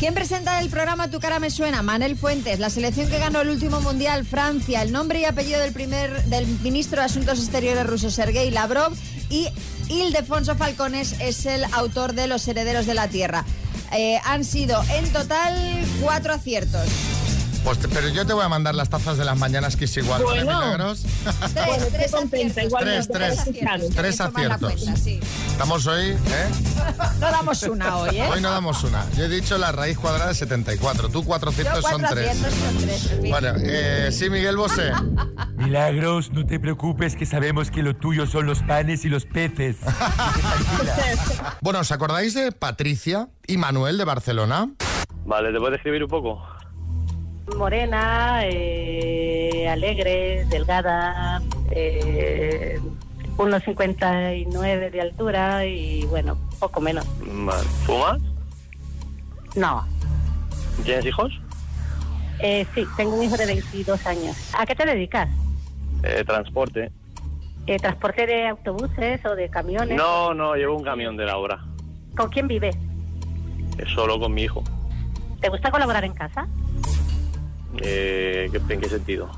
¿Quién 0.00 0.14
presenta 0.14 0.60
el 0.60 0.68
programa 0.68 1.08
Tu 1.08 1.20
cara 1.20 1.38
me 1.38 1.50
suena? 1.50 1.82
Manel 1.82 2.16
Fuentes, 2.16 2.58
la 2.58 2.70
selección 2.70 3.08
que 3.08 3.18
ganó 3.20 3.40
el 3.42 3.50
último 3.50 3.80
mundial, 3.80 4.24
Francia, 4.26 4.82
el 4.82 4.90
nombre 4.90 5.20
y 5.20 5.24
apellido 5.26 5.60
del 5.60 5.72
primer 5.72 6.24
del 6.24 6.46
ministro 6.62 7.00
de 7.00 7.06
Asuntos 7.06 7.38
Exteriores 7.38 7.86
ruso, 7.86 8.10
Sergei 8.10 8.50
Lavrov, 8.50 8.92
y 9.30 9.48
Ildefonso 9.88 10.54
Falcones 10.56 11.14
es 11.20 11.46
el 11.46 11.64
autor 11.72 12.14
de 12.14 12.26
Los 12.26 12.46
Herederos 12.48 12.86
de 12.86 12.94
la 12.94 13.08
Tierra. 13.08 13.44
Eh, 13.92 14.20
han 14.24 14.44
sido 14.44 14.82
en 14.90 15.10
total 15.12 15.54
cuatro 16.00 16.34
aciertos. 16.34 17.17
Pues 17.64 17.78
te- 17.80 17.88
pero 17.88 18.08
yo 18.08 18.24
te 18.26 18.32
voy 18.32 18.44
a 18.44 18.48
mandar 18.48 18.74
las 18.74 18.88
tazas 18.88 19.18
de 19.18 19.24
las 19.24 19.36
mañanas 19.36 19.76
que 19.76 19.84
es 19.84 19.96
igual, 19.96 20.22
¿vale, 20.24 20.44
Bueno. 20.44 20.60
Milagros? 20.60 21.02
Tres, 21.54 21.88
tres 21.92 22.14
aciertos. 22.14 22.80
Tres, 22.80 23.08
tres. 23.08 23.38
aciertos. 23.38 23.90
Tres 23.94 24.20
aciertos. 24.20 24.72
cuenta, 24.74 24.96
sí. 24.96 25.20
Estamos 25.50 25.86
hoy, 25.86 26.06
¿eh? 26.10 26.16
No 27.20 27.30
damos 27.30 27.62
una 27.64 27.96
hoy, 27.98 28.16
¿eh? 28.16 28.28
Hoy 28.32 28.40
no 28.40 28.50
damos 28.50 28.82
una. 28.84 29.04
Yo 29.16 29.24
he 29.24 29.28
dicho 29.28 29.58
la 29.58 29.72
raíz 29.72 29.98
cuadrada 29.98 30.28
de 30.28 30.34
74. 30.34 31.08
Tú 31.10 31.24
400 31.24 31.74
Yo 31.74 31.82
son 31.82 32.00
cuatro 32.00 32.16
tres. 32.16 32.30
aciertos 32.30 32.54
son 32.58 32.76
tres. 32.78 33.10
en 33.12 33.20
fin. 33.22 33.30
Bueno, 33.30 33.48
eh, 33.58 34.08
sí, 34.12 34.30
Miguel 34.30 34.56
Bosé. 34.56 34.92
Milagros, 35.56 36.30
no 36.32 36.46
te 36.46 36.58
preocupes 36.60 37.16
que 37.16 37.26
sabemos 37.26 37.70
que 37.70 37.82
lo 37.82 37.94
tuyo 37.96 38.26
son 38.26 38.46
los 38.46 38.62
panes 38.62 39.04
y 39.04 39.08
los 39.08 39.26
peces. 39.26 39.76
Bueno, 41.60 41.80
¿os 41.80 41.90
acordáis 41.92 42.34
de 42.34 42.52
Patricia 42.52 43.28
y 43.46 43.56
Manuel 43.58 43.98
de 43.98 44.04
Barcelona? 44.04 44.70
Vale, 45.24 45.52
¿te 45.52 45.58
puedes 45.58 45.72
describir 45.72 46.02
un 46.04 46.08
poco? 46.08 46.42
Morena, 47.56 48.40
eh, 48.44 49.68
alegre, 49.68 50.44
delgada, 50.46 51.40
eh, 51.70 52.78
unos 53.36 53.62
59 53.64 54.90
de 54.90 55.00
altura 55.00 55.64
y 55.66 56.04
bueno, 56.06 56.36
poco 56.60 56.80
menos. 56.80 57.06
Vale. 57.20 57.66
¿Fumas? 57.86 58.20
No, 59.56 59.84
¿Tienes 60.84 61.06
hijos? 61.06 61.32
eh, 62.40 62.64
sí, 62.74 62.86
tengo 62.96 63.16
un 63.16 63.24
hijo 63.24 63.36
de 63.36 63.46
22 63.46 64.06
años. 64.06 64.36
¿A 64.56 64.64
qué 64.66 64.74
te 64.76 64.86
dedicas? 64.86 65.28
Eh, 66.04 66.22
transporte. 66.24 66.92
Eh, 67.66 67.76
¿Transporte 67.78 68.26
de 68.26 68.46
autobuses 68.48 69.24
o 69.26 69.34
de 69.34 69.48
camiones? 69.50 69.96
No, 69.96 70.32
no, 70.34 70.54
llevo 70.54 70.76
un 70.76 70.84
camión 70.84 71.16
de 71.16 71.24
la 71.24 71.36
obra. 71.36 71.58
¿Con 72.16 72.28
quién 72.30 72.46
vives? 72.46 72.76
Eh, 73.78 73.84
Solo 73.94 74.18
con 74.20 74.32
mi 74.32 74.42
hijo. 74.44 74.62
¿Te 75.40 75.48
gusta 75.48 75.70
colaborar 75.70 76.04
en 76.04 76.12
casa? 76.14 76.46
Eh, 77.82 78.48
¿qué- 78.52 78.74
¿En 78.74 78.80
qué 78.80 78.88
sentido? 78.88 79.30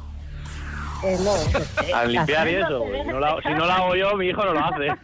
Eh, 1.02 1.16
no, 1.20 1.32
no 1.32 1.38
sé. 1.84 1.92
Al 1.94 2.12
limpiar 2.12 2.48
y 2.48 2.54
eso. 2.56 2.84
Pues, 2.84 3.02
si 3.02 3.08
no 3.08 3.20
la- 3.20 3.34
de 3.36 3.42
si 3.42 3.48
no 3.50 3.66
la 3.66 3.68
casa. 3.68 3.74
hago 3.76 3.94
yo, 3.96 4.16
mi 4.16 4.26
hijo 4.28 4.44
no 4.44 4.52
lo 4.54 4.64
hace. 4.64 4.88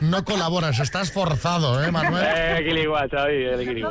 No 0.00 0.24
colaboras, 0.24 0.78
estás 0.78 1.12
forzado, 1.12 1.82
¿eh, 1.84 1.90
Manuel? 1.92 2.24
eh, 2.26 2.64
Quiliguá, 2.66 3.06
Xavi, 3.10 3.44
el. 3.44 3.84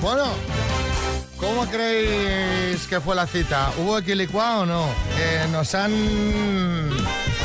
Bueno, 0.00 0.24
¿cómo 1.38 1.66
creéis 1.66 2.86
que 2.86 3.00
fue 3.00 3.14
la 3.14 3.26
cita? 3.26 3.70
¿Hubo 3.78 3.98
equilicua 3.98 4.60
o 4.60 4.66
no? 4.66 4.86
Eh, 5.18 5.46
nos 5.52 5.74
han 5.74 5.92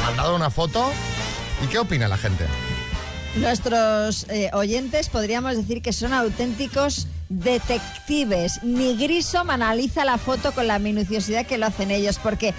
mandado 0.05 0.35
una 0.35 0.49
foto. 0.49 0.91
¿Y 1.63 1.67
qué 1.67 1.79
opina 1.79 2.07
la 2.07 2.17
gente? 2.17 2.45
Nuestros 3.35 4.25
eh, 4.29 4.49
oyentes 4.53 5.09
podríamos 5.09 5.57
decir 5.57 5.81
que 5.81 5.91
son 5.91 6.13
auténticos 6.13 7.07
detectives. 7.29 8.63
Ni 8.63 8.95
Grisom 8.95 9.49
analiza 9.49 10.05
la 10.05 10.17
foto 10.17 10.53
con 10.53 10.67
la 10.67 10.79
minuciosidad 10.79 11.45
que 11.45 11.57
lo 11.57 11.65
hacen 11.65 11.91
ellos, 11.91 12.19
porque 12.21 12.53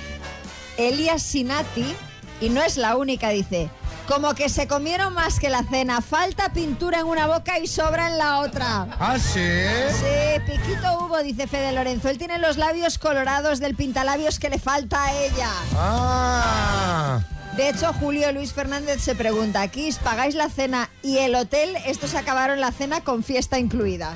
Elias 0.77 1.23
Sinati, 1.23 1.95
y 2.41 2.49
no 2.51 2.63
es 2.63 2.77
la 2.77 2.97
única, 2.97 3.31
dice, 3.31 3.71
como 4.07 4.35
que 4.35 4.49
se 4.49 4.69
comieron 4.69 5.15
más 5.15 5.41
que 5.41 5.49
la 5.49 5.65
cena, 5.65 6.01
falta 6.01 6.53
pintura 6.53 7.01
en 7.01 7.07
una 7.07 7.27
boca 7.27 7.59
y 7.59 7.67
sobra 7.67 8.09
en 8.09 8.19
la 8.19 8.39
otra. 8.39 8.87
¿Ah, 9.01 9.19
sí? 9.19 9.41
Sí, 9.41 10.41
piquito 10.47 10.99
hubo, 11.01 11.19
dice 11.23 11.47
Fede 11.47 11.73
Lorenzo. 11.73 12.09
Él 12.09 12.19
tiene 12.19 12.39
los 12.39 12.57
labios 12.57 12.99
colorados 12.99 13.59
del 13.59 13.75
pintalabios 13.75 14.39
que 14.39 14.49
le 14.49 14.59
falta 14.59 15.05
a 15.05 15.13
ella. 15.13 15.51
Ah. 15.75 17.21
De 17.57 17.71
hecho, 17.71 17.93
Julio 17.95 18.31
Luis 18.33 18.53
Fernández 18.53 19.03
se 19.03 19.15
pregunta, 19.15 19.63
aquí 19.63 19.91
pagáis 20.05 20.35
la 20.35 20.51
cena 20.51 20.91
y 21.03 21.19
el 21.19 21.35
hotel, 21.35 21.75
estos 21.87 22.15
acabaron 22.15 22.61
la 22.61 22.71
cena 22.71 23.01
con 23.01 23.25
fiesta 23.25 23.59
incluida. 23.59 24.15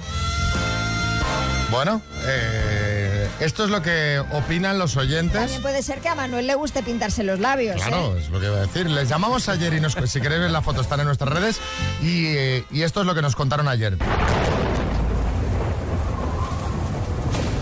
Bueno, 1.70 2.02
eh, 2.26 3.28
esto 3.38 3.64
es 3.64 3.70
lo 3.70 3.80
que 3.80 4.20
opinan 4.32 4.78
los 4.78 4.96
oyentes. 4.96 5.38
También 5.38 5.62
puede 5.62 5.82
ser 5.82 6.00
que 6.00 6.08
a 6.08 6.16
Manuel 6.16 6.48
le 6.48 6.56
guste 6.56 6.82
pintarse 6.82 7.22
los 7.22 7.38
labios. 7.38 7.76
Claro, 7.76 8.16
¿eh? 8.16 8.20
es 8.20 8.28
lo 8.28 8.40
que 8.40 8.46
iba 8.46 8.56
a 8.56 8.60
decir. 8.60 8.90
Les 8.90 9.08
llamamos 9.08 9.48
ayer 9.48 9.72
y 9.74 9.80
nos, 9.80 9.92
si 9.92 10.20
queréis 10.20 10.40
ver 10.40 10.50
la 10.50 10.62
foto 10.62 10.80
están 10.80 10.98
en 11.00 11.06
nuestras 11.06 11.32
redes 11.32 11.60
y, 12.02 12.26
eh, 12.26 12.64
y 12.72 12.82
esto 12.82 13.02
es 13.02 13.06
lo 13.06 13.14
que 13.14 13.22
nos 13.22 13.36
contaron 13.36 13.68
ayer. 13.68 13.96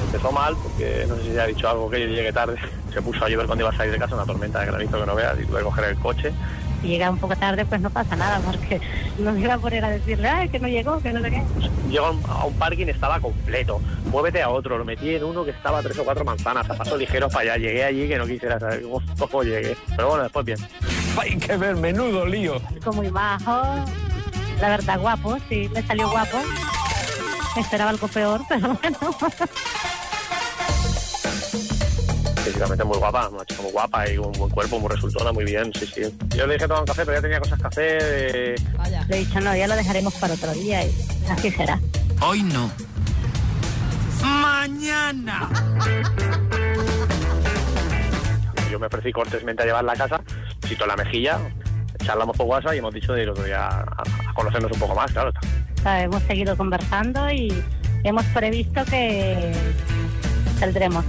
Empezó 0.06 0.32
mal 0.32 0.56
porque 0.62 1.04
no 1.06 1.16
sé 1.16 1.24
si 1.24 1.32
se 1.32 1.40
ha 1.40 1.46
dicho 1.46 1.68
algo 1.68 1.90
que 1.90 2.00
yo 2.00 2.06
llegué 2.06 2.32
tarde. 2.32 2.56
Se 2.94 3.02
puso 3.02 3.26
a 3.26 3.28
llover 3.28 3.46
cuando 3.46 3.64
iba 3.64 3.70
a 3.70 3.76
salir 3.76 3.92
de 3.92 3.98
casa, 3.98 4.14
una 4.14 4.24
tormenta 4.24 4.60
de 4.60 4.66
granizo 4.66 4.98
que 4.98 5.06
no 5.06 5.14
veas 5.14 5.38
y 5.38 5.44
tuve 5.44 5.58
que 5.58 5.64
coger 5.64 5.84
el 5.84 5.98
coche. 5.98 6.32
Si 6.80 6.88
llega 6.88 7.10
un 7.10 7.18
poco 7.18 7.34
tarde, 7.36 7.64
pues 7.66 7.80
no 7.80 7.90
pasa 7.90 8.14
nada, 8.16 8.38
porque 8.40 8.80
no 9.18 9.32
me 9.32 9.40
iba 9.40 9.54
a 9.54 9.58
poner 9.58 9.84
a 9.84 9.90
decirle, 9.90 10.28
ay, 10.28 10.48
que 10.48 10.58
no 10.60 10.68
llegó, 10.68 11.00
que 11.00 11.12
no 11.12 11.20
sé 11.20 11.30
qué. 11.30 11.42
Llego 11.90 12.06
a 12.06 12.44
un- 12.44 12.54
parking, 12.54 12.86
estaba 12.86 13.18
completo. 13.20 13.80
Muévete 14.10 14.42
a 14.42 14.50
otro. 14.50 14.78
Lo 14.78 14.84
metí 14.84 15.14
en 15.14 15.24
uno 15.24 15.44
que 15.44 15.50
estaba 15.50 15.82
tres 15.82 15.98
o 15.98 16.04
cuatro 16.04 16.24
manzanas. 16.24 16.68
A 16.70 16.74
paso 16.74 16.96
ligero 16.96 17.28
para 17.28 17.54
allá. 17.54 17.56
Llegué 17.56 17.84
allí 17.84 18.08
que 18.08 18.16
no 18.18 18.26
quisiera 18.26 18.58
saber 18.60 18.82
cómo, 18.82 19.02
cómo 19.18 19.42
llegué. 19.42 19.76
Pero 19.96 20.08
bueno, 20.08 20.22
después 20.24 20.44
bien. 20.46 20.58
Hay 21.20 21.36
que 21.36 21.56
ver, 21.56 21.76
menudo 21.76 22.24
lío. 22.26 22.60
Chico 22.74 22.92
muy 22.92 23.08
bajo, 23.08 23.62
la 24.60 24.68
verdad 24.68 25.00
guapo, 25.00 25.36
sí, 25.48 25.68
me 25.74 25.82
salió 25.82 26.08
guapo. 26.10 26.38
Esperaba 27.56 27.90
algo 27.90 28.06
peor, 28.08 28.40
pero 28.48 28.68
bueno. 28.80 28.98
Físicamente 32.58 32.82
muy 32.82 32.98
guapa, 32.98 33.28
una 33.28 33.44
chica 33.44 33.62
muy 33.62 33.70
guapa 33.70 34.10
y 34.10 34.18
un 34.18 34.32
buen 34.32 34.50
cuerpo, 34.50 34.80
muy 34.80 34.88
resultona, 34.88 35.30
muy 35.30 35.44
bien, 35.44 35.70
sí, 35.78 35.86
sí. 35.86 36.02
Yo 36.36 36.44
le 36.44 36.54
dije 36.54 36.66
tomar 36.66 36.80
un 36.80 36.86
café, 36.88 37.04
pero 37.06 37.16
ya 37.18 37.22
tenía 37.22 37.38
cosas 37.38 37.60
que 37.60 37.66
hacer. 37.68 38.02
de- 38.02 38.62
Le 39.08 39.16
he 39.16 39.18
dicho, 39.20 39.40
no, 39.40 39.54
ya 39.56 39.68
lo 39.68 39.76
dejaremos 39.76 40.12
para 40.16 40.34
otro 40.34 40.52
día 40.54 40.82
y 40.84 40.92
así 41.30 41.52
será. 41.52 41.78
Hoy 42.20 42.42
no. 42.42 42.68
Mañana. 44.24 45.48
Yo 48.72 48.80
me 48.80 48.88
ofrecí 48.88 49.12
cortésmente 49.12 49.62
a 49.62 49.66
llevarla 49.66 49.92
a 49.92 49.96
casa, 49.96 50.20
cito 50.66 50.84
la 50.84 50.96
mejilla, 50.96 51.38
charlamos 52.04 52.36
por 52.36 52.46
WhatsApp 52.46 52.74
y 52.74 52.78
hemos 52.78 52.92
dicho 52.92 53.12
de 53.12 53.22
ir 53.22 53.30
otro 53.30 53.44
día 53.44 53.68
a, 53.68 53.82
a 54.30 54.34
conocernos 54.34 54.72
un 54.72 54.80
poco 54.80 54.96
más, 54.96 55.12
claro. 55.12 55.30
O 55.78 55.82
sea, 55.82 56.02
hemos 56.02 56.24
seguido 56.24 56.56
conversando 56.56 57.30
y 57.30 57.62
hemos 58.02 58.24
previsto 58.34 58.84
que 58.86 59.52
saldremos. 60.58 61.04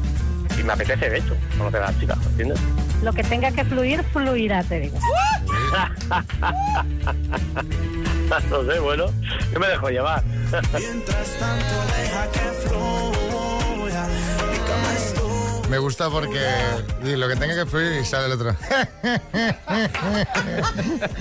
Me 0.69 0.73
apetece, 0.73 1.09
de 1.09 1.17
hecho, 1.17 1.35
conocer 1.57 1.81
a 1.81 1.91
la 1.91 1.99
chica, 1.99 2.15
¿entiendes? 2.29 2.59
Lo 3.01 3.11
que 3.11 3.23
tenga 3.23 3.51
que 3.51 3.65
fluir, 3.65 4.03
fluirá, 4.13 4.63
te 4.63 4.81
digo. 4.81 4.99
no 8.51 8.71
sé, 8.71 8.79
bueno, 8.79 9.05
yo 9.51 9.59
me 9.59 9.67
dejo 9.67 9.89
llevar. 9.89 10.23
Me 15.69 15.77
gusta 15.77 16.09
porque 16.09 16.39
di, 17.03 17.15
lo 17.15 17.27
que 17.27 17.35
tenga 17.35 17.53
que 17.55 17.65
fluir 17.65 18.01
y 18.01 18.05
sale 18.05 18.25
el 18.25 18.31
otro. 18.33 18.55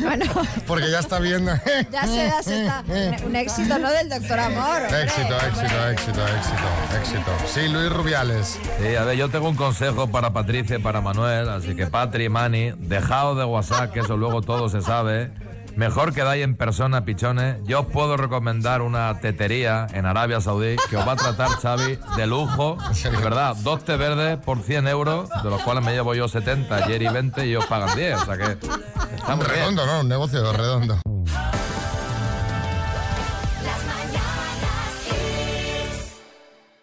Bueno, 0.00 0.24
Porque 0.66 0.90
ya 0.90 1.00
está 1.00 1.18
viendo. 1.18 1.52
ya 1.90 2.06
se 2.06 2.24
da, 2.26 2.42
se 2.42 2.62
está. 2.62 2.84
Un 3.26 3.36
éxito, 3.36 3.78
¿no? 3.78 3.90
Del 3.90 4.08
doctor 4.08 4.38
Amor. 4.38 4.82
hombre. 4.82 5.02
Éxito, 5.02 5.36
éxito, 5.36 5.88
éxito, 5.88 6.26
éxito, 6.26 6.98
éxito. 7.00 7.30
Sí, 7.46 7.68
Luis 7.68 7.90
Rubiales. 7.90 8.58
Sí, 8.80 8.96
a 8.96 9.04
ver, 9.04 9.16
yo 9.16 9.28
tengo 9.28 9.48
un 9.48 9.56
consejo 9.56 10.08
para 10.10 10.32
Patricia 10.32 10.76
y 10.76 10.82
para 10.82 11.00
Manuel, 11.00 11.48
así 11.48 11.74
que 11.74 11.86
Patri 11.86 12.24
y 12.24 12.28
Mani, 12.28 12.72
dejaos 12.78 13.36
de 13.36 13.44
WhatsApp, 13.44 13.92
que 13.92 14.00
eso 14.00 14.16
luego 14.16 14.40
todo 14.42 14.68
se 14.68 14.80
sabe. 14.80 15.30
Mejor 15.76 16.12
quedáis 16.12 16.44
en 16.44 16.56
persona, 16.56 17.04
pichones. 17.04 17.56
Yo 17.64 17.80
os 17.80 17.86
puedo 17.86 18.16
recomendar 18.16 18.82
una 18.82 19.20
tetería 19.20 19.86
en 19.92 20.06
Arabia 20.06 20.40
Saudí 20.40 20.76
que 20.90 20.96
os 20.96 21.06
va 21.06 21.12
a 21.12 21.16
tratar, 21.16 21.50
Xavi, 21.50 21.98
de 22.16 22.26
lujo. 22.26 22.76
De 23.02 23.10
verdad, 23.10 23.56
dos 23.56 23.84
té 23.84 23.96
verdes 23.96 24.38
por 24.38 24.62
100 24.62 24.88
euros, 24.88 25.28
de 25.42 25.50
los 25.50 25.62
cuales 25.62 25.84
me 25.84 25.92
llevo 25.92 26.14
yo 26.14 26.28
70, 26.28 26.74
ayer 26.74 27.02
y 27.02 27.08
20 27.08 27.46
y 27.46 27.50
ellos 27.50 27.66
pagan 27.66 27.96
10. 27.96 28.22
O 28.22 28.24
sea 28.24 28.36
que 28.36 28.56
bien. 28.56 29.40
Redondo, 29.40 29.86
¿no? 29.86 30.00
Un 30.00 30.08
negocio 30.08 30.52
redondo. 30.52 30.98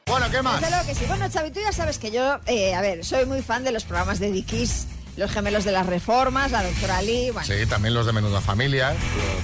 Bueno, 0.07 0.31
¿qué 0.31 0.41
más? 0.41 0.85
Que 0.85 0.95
sí. 0.95 1.05
Bueno, 1.07 1.25
Xavi, 1.31 1.51
tú 1.51 1.59
ya 1.59 1.71
sabes 1.71 1.97
que 1.97 2.11
yo, 2.11 2.39
eh, 2.45 2.73
a 2.75 2.81
ver, 2.81 3.03
soy 3.03 3.25
muy 3.25 3.41
fan 3.41 3.63
de 3.63 3.71
los 3.71 3.83
programas 3.83 4.19
de 4.19 4.31
Dikis, 4.31 4.87
Los 5.17 5.31
Gemelos 5.31 5.63
de 5.63 5.71
las 5.71 5.85
Reformas, 5.85 6.51
la 6.51 6.63
doctora 6.63 7.01
Lee, 7.01 7.29
bueno. 7.31 7.47
Sí, 7.47 7.65
también 7.65 7.93
los 7.93 8.05
de 8.05 8.11
Menuda 8.11 8.41
Familia, 8.41 8.93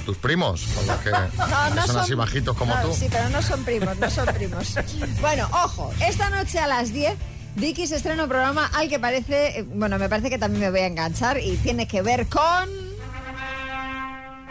tus 0.04 0.18
primos, 0.18 0.64
con 0.74 0.86
los 0.86 0.98
que 0.98 1.10
son, 1.86 1.98
así 1.98 2.14
bajitos 2.14 2.56
como 2.56 2.74
no, 2.74 2.82
tú. 2.82 2.94
Sí, 2.94 3.08
pero 3.10 3.30
no 3.30 3.40
son 3.40 3.64
primos, 3.64 3.96
no 3.96 4.10
son 4.10 4.26
primos. 4.26 4.74
bueno, 5.20 5.48
ojo, 5.52 5.90
esta 6.00 6.28
noche 6.28 6.58
a 6.58 6.66
las 6.66 6.92
10 6.92 7.16
Vicky 7.54 7.86
se 7.86 7.96
estrena 7.96 8.22
un 8.22 8.28
programa 8.28 8.70
al 8.74 8.88
que 8.88 8.98
parece, 8.98 9.58
eh, 9.58 9.62
bueno, 9.62 9.98
me 9.98 10.08
parece 10.08 10.30
que 10.30 10.38
también 10.38 10.62
me 10.62 10.70
voy 10.70 10.80
a 10.80 10.86
enganchar 10.86 11.38
y 11.38 11.56
tiene 11.56 11.86
que 11.86 12.00
ver 12.02 12.26
con... 12.26 12.68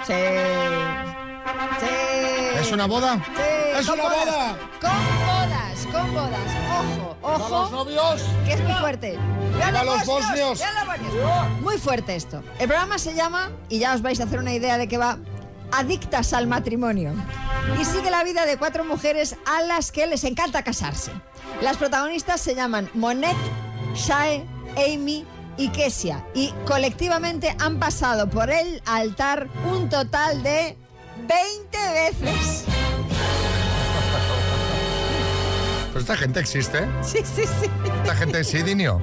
Sí. 0.06 0.14
Sí. 1.80 1.88
¿Es 2.60 2.72
una 2.72 2.86
boda? 2.86 3.16
Sí, 3.16 3.80
¡Es 3.80 3.88
con 3.88 4.00
una 4.00 4.10
boda! 4.10 4.58
Con 4.80 4.92
bodas, 5.26 5.88
con 5.92 6.14
bodas. 6.14 6.61
Ojo. 7.22 7.38
¡Viva 7.38 7.50
los 7.50 7.72
novios! 7.72 8.22
Que 8.46 8.54
es 8.54 8.64
muy 8.64 8.74
fuerte. 8.74 9.18
¡Viva 9.54 9.84
los 9.84 10.06
bosnios! 10.06 10.60
¡Viva 10.60 10.86
los 10.86 11.00
bosnios! 11.00 11.62
Muy 11.62 11.78
fuerte 11.78 12.16
esto. 12.16 12.44
El 12.60 12.68
programa 12.68 12.98
se 12.98 13.14
llama, 13.14 13.52
y 13.70 13.80
ya 13.80 13.94
os 13.94 14.02
vais 14.02 14.20
a 14.20 14.24
hacer 14.24 14.40
una 14.40 14.54
idea 14.54 14.78
de 14.78 14.88
qué 14.88 14.98
va, 14.98 15.18
Adictas 15.72 16.34
al 16.34 16.48
matrimonio. 16.48 17.14
Y 17.80 17.86
sigue 17.86 18.12
la 18.12 18.24
vida 18.24 18.46
de 18.46 18.58
cuatro 18.58 18.84
mujeres 18.84 19.38
a 19.46 19.62
las 19.62 19.92
que 19.92 20.06
les 20.06 20.24
encanta 20.24 20.64
casarse. 20.64 21.12
Las 21.62 21.78
protagonistas 21.78 22.42
se 22.42 22.56
llaman 22.56 22.90
Monet, 22.94 23.38
Shae, 23.96 24.46
Amy 24.76 25.26
y 25.58 25.70
Kesia. 25.70 26.26
Y 26.34 26.54
colectivamente 26.66 27.56
han 27.60 27.80
pasado 27.80 28.30
por 28.30 28.50
el 28.50 28.82
altar 28.86 29.48
un 29.72 29.90
total 29.90 30.44
de 30.44 30.78
20 31.28 31.78
veces. 31.94 32.66
Pero 35.92 36.00
esta 36.00 36.16
gente 36.16 36.40
existe. 36.40 36.88
Sí, 37.04 37.20
sí, 37.24 37.44
sí. 37.44 37.70
Esta 38.02 38.16
gente 38.16 38.44
sí, 38.44 38.64
Dinio. 38.64 39.02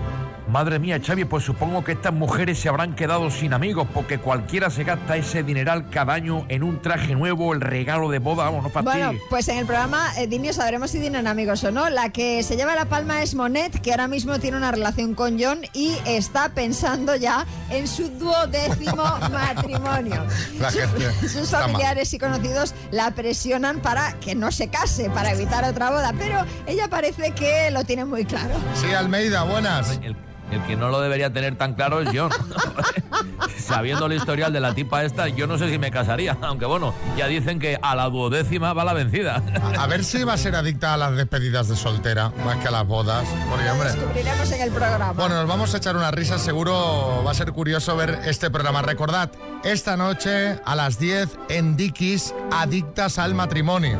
Madre 0.49 0.79
mía, 0.79 0.99
Xavi, 1.05 1.27
pues 1.27 1.45
supongo 1.45 1.85
que 1.85 1.93
estas 1.93 2.13
mujeres 2.15 2.59
se 2.59 2.71
habrán 2.71 2.95
quedado 2.95 3.31
sin 3.31 3.53
amigos 3.53 3.87
porque 3.93 4.19
cualquiera 4.19 4.71
se 4.71 4.83
gasta 4.83 5.17
ese 5.19 5.43
dineral 5.43 5.91
cada 5.91 6.15
año 6.15 6.47
en 6.49 6.63
un 6.63 6.81
traje 6.81 7.15
nuevo, 7.15 7.53
el 7.53 7.61
regalo 7.61 8.09
de 8.09 8.19
boda, 8.19 8.45
vamos, 8.45 8.63
no 8.63 8.71
fastidies. 8.71 9.07
Bueno, 9.09 9.21
pues 9.29 9.47
en 9.49 9.59
el 9.59 9.67
programa 9.67 10.11
eh, 10.17 10.27
Dinio 10.27 10.55
sabremos 10.55 10.91
si 10.91 11.01
tienen 11.01 11.27
amigos 11.27 11.63
o 11.65 11.71
no. 11.71 11.91
La 11.91 12.09
que 12.09 12.43
se 12.43 12.57
lleva 12.57 12.75
la 12.75 12.87
palma 12.87 13.23
es 13.23 13.35
Monet, 13.35 13.79
que 13.83 13.91
ahora 13.91 14.09
mismo 14.09 14.39
tiene 14.39 14.57
una 14.57 14.71
relación 14.71 15.15
con 15.15 15.39
John 15.39 15.61
y 15.75 15.97
está 16.07 16.49
pensando 16.49 17.15
ya 17.15 17.45
en 17.69 17.87
su 17.87 18.09
duodécimo 18.09 19.05
matrimonio. 19.31 20.25
La 20.59 20.71
Sus- 20.71 21.31
Sus 21.31 21.51
familiares 21.51 22.13
y 22.15 22.19
conocidos 22.19 22.75
la 22.91 23.11
presionan 23.11 23.81
para 23.81 24.15
que 24.21 24.35
no 24.35 24.51
se 24.51 24.69
case, 24.69 25.11
para 25.11 25.33
evitar 25.33 25.63
otra 25.65 25.91
boda, 25.91 26.15
pero 26.19 26.43
ella 26.67 26.89
parece 26.89 27.33
que 27.33 27.71
lo 27.71 27.85
tiene 27.85 28.07
muy 28.07 28.25
claro. 28.25 28.55
Sí, 28.75 28.95
Almeida, 28.95 29.43
buenas. 29.43 30.01
El, 30.03 30.17
el 30.51 30.63
que 30.65 30.77
no 30.77 30.89
lo 30.89 31.01
debería 31.01 31.33
tener 31.33 31.57
tan 31.57 31.75
claro 31.75 32.01
es 32.01 32.09
John. 32.15 32.31
sabiendo 33.69 34.07
el 34.07 34.15
historial 34.15 34.53
de 34.53 34.61
la 34.61 34.75
tipa 34.75 35.05
esta, 35.05 35.29
yo 35.29 35.47
no 35.47 35.59
sé 35.59 35.71
si 35.71 35.79
me 35.79 35.91
casaría. 35.91 36.37
Aunque 36.43 36.65
bueno, 36.65 36.95
ya 37.17 37.27
dicen 37.27 37.59
que 37.59 37.79
a 37.81 37.95
la 37.95 38.09
duodécima 38.09 38.73
va 38.73 38.85
la 38.85 38.95
vencida. 38.95 39.43
A 39.79 39.87
ver 39.87 40.05
si 40.05 40.25
va 40.25 40.33
a 40.33 40.39
ser 40.39 40.57
adicta 40.57 40.95
a 40.95 40.97
las 40.97 41.15
despedidas 41.15 41.69
de 41.69 41.77
soltera, 41.77 42.33
más 42.45 42.57
que 42.57 42.69
a 42.69 42.71
las 42.71 42.87
bodas. 42.87 43.27
Porque, 43.51 43.71
hombre. 43.71 43.93
Descubriremos 43.93 44.51
en 44.53 44.61
el 44.63 44.71
programa. 44.71 45.13
Bueno, 45.13 45.35
nos 45.35 45.47
vamos 45.47 45.75
a 45.75 45.77
echar 45.77 45.97
una 45.97 46.11
risa, 46.11 46.39
seguro 46.39 47.23
va 47.25 47.31
a 47.31 47.35
ser 47.35 47.53
curioso 47.53 47.97
ver 47.97 48.21
este 48.25 48.51
programa. 48.51 48.83
Recordad, 48.83 49.31
esta 49.65 49.97
noche 49.97 50.59
a 50.65 50.75
las 50.75 50.99
10 50.99 51.39
en 51.51 51.77
Dickies, 51.77 52.35
Adictas 52.51 53.19
al 53.19 53.35
Matrimonio. 53.35 53.99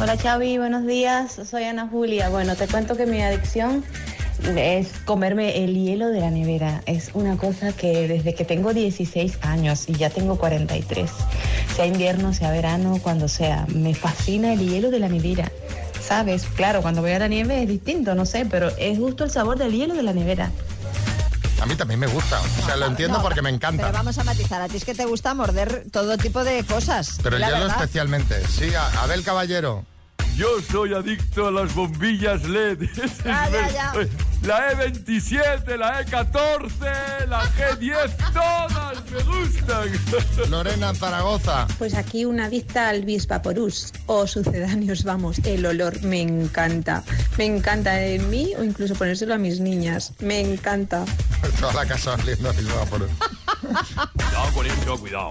Hola 0.00 0.16
Xavi, 0.16 0.56
buenos 0.56 0.86
días. 0.86 1.38
Soy 1.48 1.64
Ana 1.64 1.88
Julia. 1.88 2.30
Bueno, 2.30 2.56
te 2.56 2.66
cuento 2.68 2.96
que 2.96 3.04
mi 3.04 3.20
adicción 3.20 3.84
es 4.56 4.92
comerme 5.04 5.62
el 5.64 5.74
hielo 5.74 6.08
de 6.08 6.20
la 6.20 6.30
nevera. 6.30 6.82
Es 6.86 7.10
una 7.12 7.36
cosa 7.36 7.72
que 7.72 8.08
desde 8.08 8.34
que 8.34 8.44
tengo 8.44 8.72
16 8.72 9.40
años 9.42 9.88
y 9.88 9.94
ya 9.94 10.08
tengo 10.08 10.38
43, 10.38 11.10
sea 11.76 11.86
invierno, 11.86 12.32
sea 12.32 12.50
verano, 12.50 12.98
cuando 13.02 13.28
sea, 13.28 13.66
me 13.74 13.94
fascina 13.94 14.54
el 14.54 14.60
hielo 14.60 14.90
de 14.90 15.00
la 15.00 15.08
nevera. 15.08 15.50
¿Sabes? 16.00 16.46
Claro, 16.56 16.80
cuando 16.80 17.02
voy 17.02 17.10
a 17.10 17.18
la 17.18 17.28
nieve 17.28 17.62
es 17.62 17.68
distinto, 17.68 18.14
no 18.14 18.24
sé, 18.24 18.46
pero 18.46 18.70
es 18.78 18.96
justo 18.96 19.24
el 19.24 19.30
sabor 19.30 19.58
del 19.58 19.72
hielo 19.72 19.94
de 19.94 20.02
la 20.02 20.14
nevera. 20.14 20.50
A 21.60 21.66
mí 21.66 21.74
también 21.74 21.98
me 22.00 22.06
gusta. 22.06 22.40
O 22.40 22.64
sea, 22.66 22.76
lo 22.76 22.86
entiendo 22.86 23.18
No, 23.18 23.22
porque 23.24 23.42
me 23.42 23.50
encanta. 23.50 23.82
Pero 23.82 23.92
vamos 23.98 24.16
a 24.18 24.24
matizar. 24.24 24.62
A 24.62 24.68
ti 24.68 24.76
es 24.76 24.84
que 24.84 24.94
te 24.94 25.04
gusta 25.06 25.34
morder 25.34 25.86
todo 25.90 26.16
tipo 26.16 26.44
de 26.44 26.64
cosas. 26.64 27.18
Pero 27.22 27.36
el 27.36 27.42
hielo 27.42 27.58
verdad. 27.58 27.76
especialmente. 27.82 28.46
Sí, 28.46 28.74
a- 28.74 29.02
Abel 29.02 29.22
Caballero. 29.24 29.84
Yo 30.36 30.46
soy 30.70 30.94
adicto 30.94 31.48
a 31.48 31.50
las 31.50 31.74
bombillas 31.74 32.44
LED. 32.44 32.82
Es 32.82 33.18
Ya, 33.24 33.48
ya, 33.50 33.68
ya. 33.70 33.92
La 34.42 34.72
E27, 34.72 35.76
la 35.76 36.04
E14, 36.04 37.26
la 37.28 37.42
G10, 37.42 38.32
todas 38.32 39.10
me 39.10 39.22
gustan. 39.24 40.50
Lorena 40.50 40.94
Zaragoza. 40.94 41.66
Pues 41.78 41.94
aquí 41.94 42.24
una 42.24 42.44
adicta 42.46 42.88
al 42.88 43.02
Bisvaporus 43.04 43.92
o 44.06 44.26
sucedáneos, 44.26 45.02
vamos, 45.04 45.38
el 45.44 45.66
olor 45.66 46.00
me 46.02 46.22
encanta. 46.22 47.02
Me 47.36 47.44
encanta 47.46 48.00
en 48.02 48.30
mí 48.30 48.52
o 48.56 48.62
incluso 48.64 48.94
ponérselo 48.94 49.34
a 49.34 49.38
mis 49.38 49.60
niñas. 49.60 50.12
Me 50.20 50.40
encanta. 50.40 51.04
Toda 51.60 51.74
la 51.74 51.86
casa 51.86 52.14
oliendo 52.14 52.48
a 52.50 52.52
por- 52.86 53.08
Cuidado 53.08 54.52
con 54.54 54.66
eso, 54.66 54.98
cuidado. 54.98 55.30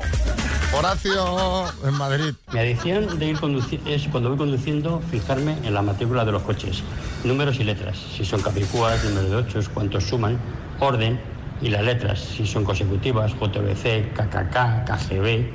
Horacio 0.73 1.65
en 1.87 1.93
Madrid. 1.95 2.33
Mi 2.51 2.59
adicción 2.59 3.17
de 3.17 3.25
ir 3.27 3.37
es 3.85 4.07
cuando 4.09 4.29
voy 4.29 4.37
conduciendo 4.37 5.01
fijarme 5.09 5.57
en 5.63 5.73
la 5.73 5.81
matrícula 5.81 6.23
de 6.25 6.31
los 6.31 6.43
coches, 6.43 6.83
números 7.23 7.59
y 7.59 7.63
letras, 7.63 7.97
si 8.15 8.23
son 8.25 8.41
capicúas, 8.41 9.03
número 9.05 9.29
de 9.29 9.35
ocho, 9.37 9.59
cuántos 9.73 10.03
suman, 10.03 10.37
orden 10.79 11.19
y 11.61 11.69
las 11.69 11.83
letras, 11.83 12.19
si 12.19 12.45
son 12.45 12.63
consecutivas, 12.63 13.31
JBC, 13.33 14.13
KKK, 14.13 14.85
KGB 14.85 15.49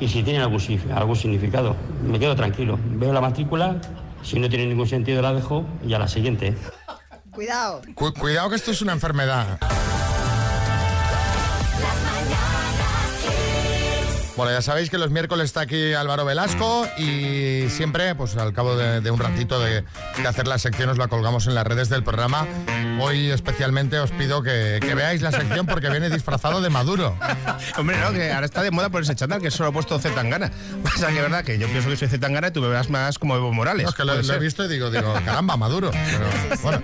y 0.00 0.08
si 0.08 0.22
tienen 0.22 0.42
algún, 0.42 0.58
sig- 0.58 0.90
algún 0.92 1.14
significado. 1.16 1.76
Me 2.02 2.18
quedo 2.18 2.34
tranquilo, 2.34 2.78
veo 2.84 3.12
la 3.12 3.20
matrícula, 3.20 3.76
si 4.22 4.40
no 4.40 4.48
tiene 4.48 4.66
ningún 4.66 4.88
sentido 4.88 5.22
la 5.22 5.32
dejo 5.34 5.64
y 5.86 5.94
a 5.94 5.98
la 5.98 6.08
siguiente. 6.08 6.56
Cuidado. 7.30 7.82
Cu- 7.94 8.12
cuidado 8.14 8.50
que 8.50 8.56
esto 8.56 8.70
es 8.72 8.82
una 8.82 8.92
enfermedad. 8.92 9.58
Bueno, 14.36 14.50
ya 14.50 14.62
sabéis 14.62 14.90
que 14.90 14.98
los 14.98 15.10
miércoles 15.10 15.44
está 15.44 15.60
aquí 15.60 15.94
Álvaro 15.94 16.24
Velasco 16.24 16.88
y 16.98 17.68
siempre, 17.70 18.16
pues 18.16 18.36
al 18.36 18.52
cabo 18.52 18.76
de, 18.76 19.00
de 19.00 19.10
un 19.12 19.20
ratito 19.20 19.60
de, 19.60 19.84
de 20.16 20.28
hacer 20.28 20.48
la 20.48 20.58
sección, 20.58 20.88
os 20.90 20.98
la 20.98 21.06
colgamos 21.06 21.46
en 21.46 21.54
las 21.54 21.64
redes 21.64 21.88
del 21.88 22.02
programa. 22.02 22.44
Hoy 23.00 23.30
especialmente 23.30 23.96
os 24.00 24.10
pido 24.10 24.42
que, 24.42 24.80
que 24.80 24.94
veáis 24.96 25.22
la 25.22 25.30
sección 25.30 25.66
porque 25.66 25.88
viene 25.88 26.10
disfrazado 26.10 26.60
de 26.60 26.68
Maduro. 26.68 27.16
Hombre, 27.78 27.96
no, 28.00 28.12
que 28.12 28.32
ahora 28.32 28.46
está 28.46 28.62
de 28.62 28.72
moda 28.72 28.88
ponerse 28.90 29.14
chándal, 29.14 29.40
que 29.40 29.52
solo 29.52 29.68
he 29.68 29.72
puesto 29.72 30.00
Z 30.00 30.12
Tangana. 30.16 30.50
Pasa 30.82 31.06
que 31.10 31.16
es 31.16 31.22
verdad 31.22 31.44
que 31.44 31.56
yo 31.56 31.68
pienso 31.68 31.88
que 31.88 31.96
soy 31.96 32.08
Z 32.08 32.18
Tangana 32.18 32.48
y 32.48 32.50
tú 32.50 32.60
me 32.60 32.66
verás 32.66 32.90
más 32.90 33.20
como 33.20 33.36
Evo 33.36 33.52
Morales. 33.52 33.84
No, 33.84 33.90
es 33.90 33.94
que 33.94 34.04
lo, 34.04 34.20
lo 34.20 34.34
he 34.34 34.38
visto 34.40 34.64
y 34.64 34.68
digo, 34.68 34.90
digo, 34.90 35.14
caramba, 35.24 35.56
Maduro. 35.56 35.92
Pero, 35.92 36.58
bueno, 36.60 36.82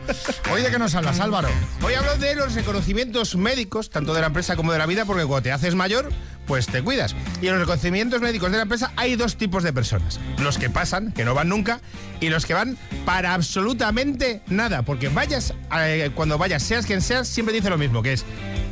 hoy 0.52 0.62
de 0.62 0.70
qué 0.70 0.78
nos 0.78 0.94
hablas, 0.94 1.18
Álvaro. 1.18 1.48
Hoy 1.82 1.94
hablo 1.94 2.16
de 2.16 2.36
los 2.36 2.54
reconocimientos 2.54 3.34
médicos, 3.34 3.90
tanto 3.90 4.14
de 4.14 4.20
la 4.20 4.28
empresa 4.28 4.54
como 4.54 4.70
de 4.72 4.78
la 4.78 4.86
vida, 4.86 5.04
porque 5.04 5.24
cuando 5.24 5.42
te 5.42 5.50
haces 5.52 5.74
mayor, 5.74 6.10
pues 6.50 6.66
te 6.66 6.82
cuidas. 6.82 7.14
Y 7.40 7.46
en 7.46 7.52
los 7.52 7.60
reconocimientos 7.60 8.20
médicos 8.20 8.50
de 8.50 8.56
la 8.56 8.64
empresa 8.64 8.92
hay 8.96 9.14
dos 9.14 9.36
tipos 9.36 9.62
de 9.62 9.72
personas. 9.72 10.18
Los 10.40 10.58
que 10.58 10.68
pasan, 10.68 11.12
que 11.12 11.24
no 11.24 11.32
van 11.32 11.48
nunca, 11.48 11.78
y 12.18 12.28
los 12.28 12.44
que 12.44 12.54
van 12.54 12.76
para 13.04 13.34
absolutamente 13.34 14.42
nada. 14.48 14.82
Porque 14.82 15.08
vayas, 15.10 15.54
eh, 15.78 16.10
cuando 16.12 16.38
vayas, 16.38 16.64
seas 16.64 16.86
quien 16.86 17.02
seas, 17.02 17.28
siempre 17.28 17.54
dice 17.54 17.70
lo 17.70 17.78
mismo, 17.78 18.02
que 18.02 18.14
es, 18.14 18.24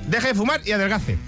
deje 0.09 0.27
de 0.27 0.35
fumar 0.35 0.61
y 0.65 0.73
adelgace. 0.73 1.19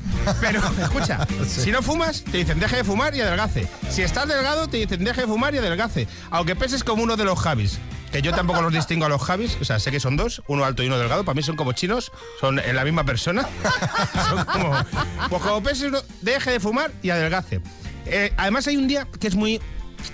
Pero, 0.40 0.60
escucha, 0.82 1.24
si 1.46 1.70
no 1.70 1.82
fumas, 1.82 2.24
te 2.24 2.38
dicen, 2.38 2.58
deje 2.58 2.78
de 2.78 2.84
fumar 2.84 3.14
y 3.14 3.20
adelgace. 3.20 3.68
Si 3.88 4.02
estás 4.02 4.26
delgado, 4.26 4.66
te 4.66 4.78
dicen, 4.78 5.04
deje 5.04 5.20
de 5.20 5.26
fumar 5.28 5.54
y 5.54 5.58
adelgace. 5.58 6.08
Aunque 6.32 6.56
peses 6.56 6.82
como 6.82 7.04
uno 7.04 7.16
de 7.16 7.26
los 7.26 7.38
Javis. 7.38 7.78
Que 8.12 8.22
yo 8.22 8.32
tampoco 8.32 8.60
los 8.62 8.72
distingo 8.72 9.06
a 9.06 9.08
los 9.08 9.22
Javis, 9.22 9.56
o 9.60 9.64
sea, 9.64 9.78
sé 9.78 9.92
que 9.92 10.00
son 10.00 10.16
dos, 10.16 10.42
uno 10.48 10.64
alto 10.64 10.82
y 10.82 10.86
uno 10.86 10.98
delgado, 10.98 11.24
para 11.24 11.36
mí 11.36 11.42
son 11.42 11.54
como 11.54 11.72
chinos, 11.72 12.10
son 12.40 12.58
en 12.58 12.74
la 12.74 12.84
misma 12.84 13.04
persona. 13.04 13.48
son 14.28 14.44
como. 14.46 14.72
Pues 15.28 15.42
como 15.42 15.62
peses, 15.62 15.88
uno, 15.88 16.00
deje 16.20 16.52
de 16.52 16.60
fumar 16.60 16.90
y 17.02 17.10
adelgace. 17.10 17.60
Eh, 18.06 18.32
además, 18.36 18.66
hay 18.66 18.76
un 18.76 18.88
día 18.88 19.06
que 19.18 19.28
es 19.28 19.36
muy. 19.36 19.60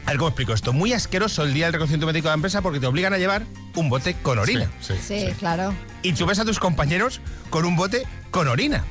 A 0.05 0.11
ver 0.11 0.19
cómo 0.19 0.29
explico 0.29 0.53
esto. 0.53 0.73
Muy 0.73 0.93
asqueroso 0.93 1.45
el 1.45 1.55
día 1.55 1.67
del 1.67 1.75
reconocimiento 1.75 2.07
médico 2.07 2.25
de 2.25 2.31
la 2.31 2.35
empresa 2.35 2.61
porque 2.61 2.81
te 2.81 2.87
obligan 2.87 3.13
a 3.13 3.19
llevar 3.19 3.47
un 3.77 3.89
bote 3.89 4.15
con 4.23 4.39
orina. 4.39 4.69
Sí, 4.81 5.29
claro. 5.39 5.73
Y 6.03 6.13
tú 6.13 6.27
ves 6.27 6.39
a 6.39 6.45
tus 6.45 6.59
compañeros 6.59 7.21
con 7.51 7.65
un 7.65 7.77
bote 7.77 8.05
con 8.31 8.49
orina. 8.49 8.85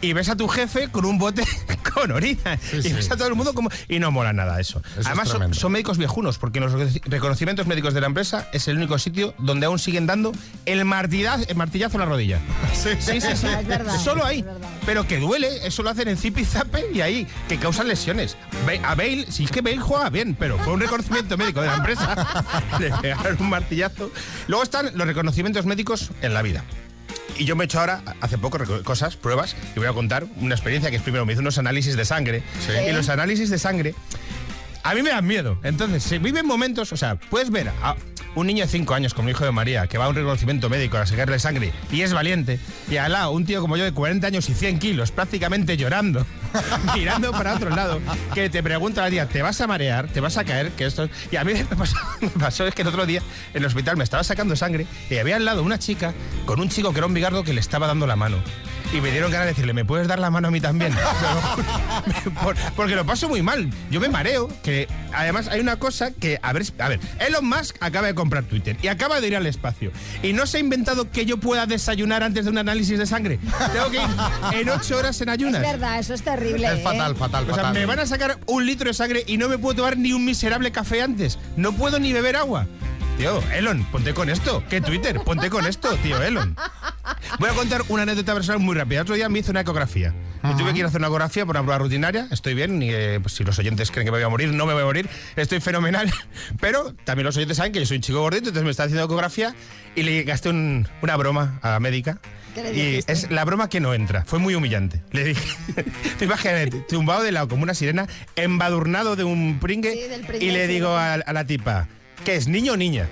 Y 0.00 0.12
ves 0.12 0.28
a 0.28 0.36
tu 0.36 0.46
jefe 0.48 0.88
con 0.88 1.04
un 1.04 1.18
bote 1.18 1.44
con 1.94 2.12
orina. 2.12 2.58
y 2.72 2.82
sí. 2.82 2.92
ves 2.92 3.10
a 3.10 3.16
todo 3.16 3.26
el 3.28 3.34
mundo 3.34 3.52
como... 3.54 3.68
Y 3.88 3.98
no 3.98 4.10
mola 4.10 4.32
nada 4.32 4.60
eso. 4.60 4.80
es 4.98 5.06
Además, 5.06 5.34
son, 5.52 5.72
médicos 5.72 5.98
viejunos, 5.98 6.38
porque 6.38 6.58
en 6.58 6.66
los 6.66 6.72
reconoci- 6.74 7.02
reconocimientos 7.04 7.66
médicos 7.66 7.94
de 7.94 8.00
la 8.00 8.06
empresa 8.06 8.48
es 8.52 8.68
el 8.68 8.76
único 8.76 8.98
sitio 8.98 9.34
donde 9.38 9.66
aún 9.66 9.78
siguen 9.78 10.06
dando 10.06 10.32
el 10.66 10.84
martillazo, 10.84 11.44
el 11.48 11.56
martillazo 11.56 11.96
en 11.96 12.00
la 12.00 12.06
rodilla. 12.06 12.38
Sí, 12.78 12.90
sí, 13.00 13.20
sí. 13.20 13.28
sí. 13.34 13.46
Es 13.48 13.66
verdad, 13.66 13.98
Solo 13.98 14.24
ahí. 14.24 14.44
Pero 14.86 15.06
que 15.06 15.18
duele, 15.18 15.66
eso 15.66 15.82
lo 15.82 15.90
hacen 15.90 16.06
en 16.08 16.16
zip 16.16 16.38
y 16.38 16.44
zape 16.44 16.86
y 16.94 17.00
ahí, 17.00 17.26
que 17.48 17.58
causan 17.58 17.88
lesiones. 17.88 18.36
A 18.84 18.94
Bale, 18.94 19.26
sí 19.30 19.44
es 19.44 19.50
que 19.50 19.62
Bale 19.62 19.78
juega 19.78 20.08
bien, 20.10 20.36
pero 20.38 20.58
fue 20.58 20.74
un 20.74 20.80
reconocimiento 20.80 21.36
médico 21.36 21.60
de 21.60 21.66
la 21.66 21.74
empresa. 21.76 22.44
Le 22.78 22.90
pegaron 22.92 23.36
un 23.40 23.50
martillazo. 23.50 24.12
Luego 24.46 24.62
están 24.62 24.90
los 24.94 25.06
reconocimientos 25.06 25.66
médicos 25.66 26.10
en 26.22 26.34
la 26.34 26.42
vida. 26.42 26.62
Y 27.36 27.44
yo 27.44 27.56
me 27.56 27.64
he 27.64 27.66
hecho 27.66 27.80
ahora, 27.80 28.02
hace 28.20 28.38
poco, 28.38 28.58
cosas, 28.82 29.16
pruebas, 29.16 29.56
y 29.76 29.78
voy 29.78 29.88
a 29.88 29.92
contar 29.92 30.26
una 30.40 30.54
experiencia 30.54 30.90
que 30.90 30.96
es 30.96 31.02
primero, 31.02 31.26
me 31.26 31.32
hice 31.32 31.40
unos 31.40 31.58
análisis 31.58 31.96
de 31.96 32.04
sangre. 32.04 32.42
Sí. 32.66 32.72
Y 32.88 32.92
los 32.92 33.08
análisis 33.08 33.50
de 33.50 33.58
sangre, 33.58 33.94
a 34.82 34.94
mí 34.94 35.02
me 35.02 35.10
dan 35.10 35.26
miedo. 35.26 35.58
Entonces, 35.62 36.02
se 36.02 36.18
viven 36.18 36.46
momentos, 36.46 36.92
o 36.92 36.96
sea, 36.96 37.16
puedes 37.16 37.50
ver 37.50 37.68
a 37.82 37.96
un 38.40 38.46
niño 38.46 38.64
de 38.64 38.70
5 38.70 38.94
años, 38.94 39.14
como 39.14 39.28
el 39.28 39.34
hijo 39.34 39.44
de 39.44 39.52
María, 39.52 39.86
que 39.86 39.98
va 39.98 40.06
a 40.06 40.08
un 40.08 40.14
reconocimiento 40.14 40.68
médico 40.68 40.96
a 40.96 41.06
sacarle 41.06 41.38
sangre 41.38 41.72
y 41.90 42.02
es 42.02 42.12
valiente, 42.12 42.60
y 42.88 42.96
al 42.96 43.12
lado 43.12 43.32
un 43.32 43.44
tío 43.44 43.60
como 43.60 43.76
yo 43.76 43.84
de 43.84 43.92
40 43.92 44.26
años 44.26 44.48
y 44.48 44.54
100 44.54 44.78
kilos, 44.78 45.10
prácticamente 45.10 45.76
llorando, 45.76 46.24
mirando 46.94 47.32
para 47.32 47.54
otro 47.54 47.70
lado, 47.70 48.00
que 48.34 48.48
te 48.48 48.62
pregunta 48.62 49.02
la 49.02 49.10
tía, 49.10 49.28
¿te 49.28 49.42
vas 49.42 49.60
a 49.60 49.66
marear? 49.66 50.08
¿Te 50.08 50.20
vas 50.20 50.36
a 50.36 50.44
caer? 50.44 50.70
Que 50.72 50.86
esto... 50.86 51.08
Y 51.30 51.36
a 51.36 51.44
mí 51.44 51.52
me 51.52 51.64
pasó, 51.64 51.96
pasó 52.38 52.66
es 52.66 52.74
que 52.74 52.82
el 52.82 52.88
otro 52.88 53.06
día 53.06 53.22
en 53.54 53.62
el 53.62 53.66
hospital 53.66 53.96
me 53.96 54.04
estaba 54.04 54.22
sacando 54.24 54.56
sangre 54.56 54.86
y 55.10 55.18
había 55.18 55.36
al 55.36 55.44
lado 55.44 55.62
una 55.62 55.78
chica 55.78 56.14
con 56.46 56.60
un 56.60 56.68
chico 56.68 56.92
que 56.92 56.98
era 56.98 57.06
un 57.06 57.14
bigardo 57.14 57.44
que 57.44 57.52
le 57.52 57.60
estaba 57.60 57.86
dando 57.86 58.06
la 58.06 58.16
mano. 58.16 58.38
Y 58.92 59.02
me 59.02 59.10
dieron 59.10 59.30
ganas 59.30 59.46
de 59.46 59.50
decirle, 59.52 59.74
¿me 59.74 59.84
puedes 59.84 60.08
dar 60.08 60.18
la 60.18 60.30
mano 60.30 60.48
a 60.48 60.50
mí 60.50 60.60
también? 60.62 60.94
Por- 62.42 62.56
porque 62.74 62.94
lo 62.96 63.04
paso 63.04 63.28
muy 63.28 63.42
mal. 63.42 63.68
Yo 63.90 64.00
me 64.00 64.08
mareo, 64.08 64.48
que 64.62 64.88
además 65.12 65.48
hay 65.48 65.60
una 65.60 65.76
cosa 65.76 66.10
que, 66.10 66.38
a 66.42 66.52
ver, 66.54 66.62
a 66.78 66.88
ver, 66.88 67.00
Elon 67.18 67.46
Musk 67.46 67.76
acaba 67.80 68.06
de 68.06 68.14
comprar 68.14 68.44
Twitter 68.44 68.76
y 68.80 68.88
acaba 68.88 69.20
de 69.20 69.26
ir 69.28 69.36
al 69.36 69.46
espacio. 69.46 69.92
Y 70.22 70.32
no 70.32 70.46
se 70.46 70.56
ha 70.56 70.60
inventado 70.60 71.10
que 71.10 71.26
yo 71.26 71.36
pueda 71.38 71.66
desayunar 71.66 72.22
antes 72.22 72.46
de 72.46 72.50
un 72.50 72.56
análisis 72.58 72.98
de 72.98 73.06
sangre. 73.06 73.38
Tengo 73.72 73.90
que 73.90 73.98
ir 73.98 74.60
en 74.62 74.68
ocho 74.70 74.96
horas 74.96 75.20
en 75.20 75.28
Es 75.28 75.34
ayunas. 75.34 75.60
verdad, 75.60 75.98
eso 75.98 76.14
es 76.14 76.22
terrible. 76.22 76.66
Es 76.66 76.78
¿eh? 76.78 76.82
fatal, 76.82 77.14
fatal, 77.14 77.42
O 77.44 77.46
sea, 77.54 77.56
fatal. 77.56 77.74
me 77.74 77.84
van 77.84 77.98
a 77.98 78.06
sacar 78.06 78.38
un 78.46 78.64
litro 78.64 78.88
de 78.88 78.94
sangre 78.94 79.22
y 79.26 79.36
no 79.36 79.48
me 79.50 79.58
puedo 79.58 79.76
tomar 79.76 79.98
ni 79.98 80.12
un 80.14 80.24
miserable 80.24 80.72
café 80.72 81.02
antes. 81.02 81.38
No 81.56 81.72
puedo 81.72 81.98
ni 81.98 82.12
beber 82.14 82.36
agua. 82.36 82.66
Tío, 83.18 83.42
Elon, 83.52 83.84
ponte 83.90 84.14
con 84.14 84.30
esto. 84.30 84.62
¿Qué 84.70 84.80
Twitter? 84.80 85.18
Ponte 85.24 85.50
con 85.50 85.66
esto, 85.66 85.96
tío, 86.04 86.22
Elon. 86.22 86.54
Voy 87.40 87.50
a 87.50 87.52
contar 87.52 87.82
una 87.88 88.04
anécdota 88.04 88.32
personal 88.32 88.60
muy 88.60 88.76
rápida. 88.76 89.02
Otro 89.02 89.16
día 89.16 89.28
me 89.28 89.40
hice 89.40 89.50
una 89.50 89.62
ecografía. 89.62 90.14
Me 90.44 90.54
tuve 90.54 90.72
que 90.72 90.78
ir 90.78 90.84
a 90.84 90.88
hacer 90.88 91.00
una 91.00 91.08
ecografía 91.08 91.44
por 91.44 91.56
una 91.56 91.64
prueba 91.64 91.78
rutinaria. 91.78 92.28
Estoy 92.30 92.54
bien. 92.54 92.80
Y, 92.80 92.90
eh, 92.92 93.18
pues, 93.20 93.34
si 93.34 93.42
los 93.42 93.58
oyentes 93.58 93.90
creen 93.90 94.04
que 94.06 94.12
me 94.12 94.18
voy 94.18 94.24
a 94.24 94.28
morir, 94.28 94.52
no 94.52 94.66
me 94.66 94.72
voy 94.72 94.82
a 94.82 94.84
morir. 94.84 95.08
Estoy 95.34 95.60
fenomenal. 95.60 96.08
Pero 96.60 96.94
también 97.04 97.26
los 97.26 97.36
oyentes 97.36 97.56
saben 97.56 97.72
que 97.72 97.80
yo 97.80 97.86
soy 97.86 97.96
un 97.96 98.02
chico 98.04 98.20
gordito, 98.20 98.50
entonces 98.50 98.64
me 98.64 98.70
está 98.70 98.84
haciendo 98.84 99.04
ecografía 99.04 99.52
y 99.96 100.04
le 100.04 100.22
gasté 100.22 100.50
un- 100.50 100.86
una 101.02 101.16
broma 101.16 101.58
a 101.62 101.70
la 101.70 101.80
médica. 101.80 102.20
¿Qué 102.54 102.62
le 102.62 102.72
Y 102.76 103.00
es 103.04 103.32
la 103.32 103.44
broma 103.44 103.68
que 103.68 103.80
no 103.80 103.94
entra. 103.94 104.24
Fue 104.26 104.38
muy 104.38 104.54
humillante. 104.54 105.02
Le 105.10 105.24
dije, 105.24 105.56
tú 106.20 106.24
imagínate, 106.24 106.70
tumbado 106.88 107.24
de 107.24 107.32
lado 107.32 107.48
como 107.48 107.64
una 107.64 107.74
sirena, 107.74 108.06
embadurnado 108.36 109.16
de 109.16 109.24
un 109.24 109.58
pringue, 109.58 109.92
Sí, 109.92 110.08
del 110.08 110.20
pringue, 110.24 110.46
y 110.46 110.52
le 110.52 110.68
sí. 110.68 110.72
digo 110.74 110.90
a, 110.90 111.14
a 111.14 111.32
la 111.32 111.44
tipa, 111.44 111.88
¿qué 112.24 112.36
es, 112.36 112.48
niño 112.48 112.72
o 112.72 112.76
niña? 112.76 113.08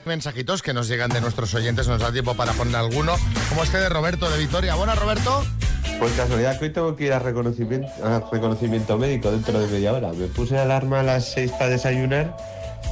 Mensajitos 0.05 0.63
que 0.63 0.73
nos 0.73 0.89
llegan 0.89 1.11
de 1.11 1.21
nuestros 1.21 1.55
oyentes, 1.55 1.87
nos 1.87 2.01
da 2.01 2.11
tiempo 2.11 2.35
para 2.35 2.53
poner 2.55 2.77
alguno, 2.77 3.15
como 3.49 3.63
este 3.63 3.79
de 3.79 3.89
Roberto 3.89 4.29
de 4.31 4.39
Vitoria. 4.39 4.75
Buenas, 4.75 4.99
Roberto. 4.99 5.45
Por 5.99 6.11
casualidad 6.15 6.59
que 6.59 6.67
hoy 6.67 6.71
tengo 6.73 6.97
que 6.97 7.07
ir 7.07 7.13
a 7.13 7.19
reconocimiento, 7.19 7.89
a 8.03 8.21
reconocimiento 8.33 8.97
médico 8.99 9.31
dentro 9.31 9.61
de 9.61 9.67
media 9.67 9.93
hora. 9.93 10.13
Me 10.13 10.27
puse 10.27 10.55
la 10.55 10.63
alarma 10.63 11.01
a 11.01 11.03
las 11.03 11.33
6 11.33 11.53
para 11.53 11.69
desayunar, 11.69 12.37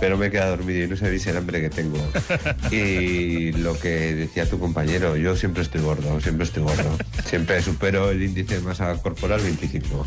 pero 0.00 0.16
me 0.16 0.26
he 0.26 0.30
quedado 0.30 0.56
dormido 0.56 0.84
y 0.84 0.88
no 0.88 0.96
sabéis 0.96 1.26
el 1.26 1.36
hambre 1.36 1.60
que 1.60 1.70
tengo. 1.70 1.98
Y 2.70 3.52
lo 3.52 3.78
que 3.78 4.14
decía 4.14 4.48
tu 4.48 4.58
compañero, 4.58 5.16
yo 5.16 5.36
siempre 5.36 5.62
estoy 5.62 5.80
gordo, 5.80 6.20
siempre 6.20 6.44
estoy 6.44 6.62
gordo. 6.62 6.98
Siempre 7.24 7.62
supero 7.62 8.10
el 8.10 8.22
índice 8.22 8.56
de 8.56 8.60
masa 8.60 8.94
corporal 9.02 9.40
25. 9.40 10.04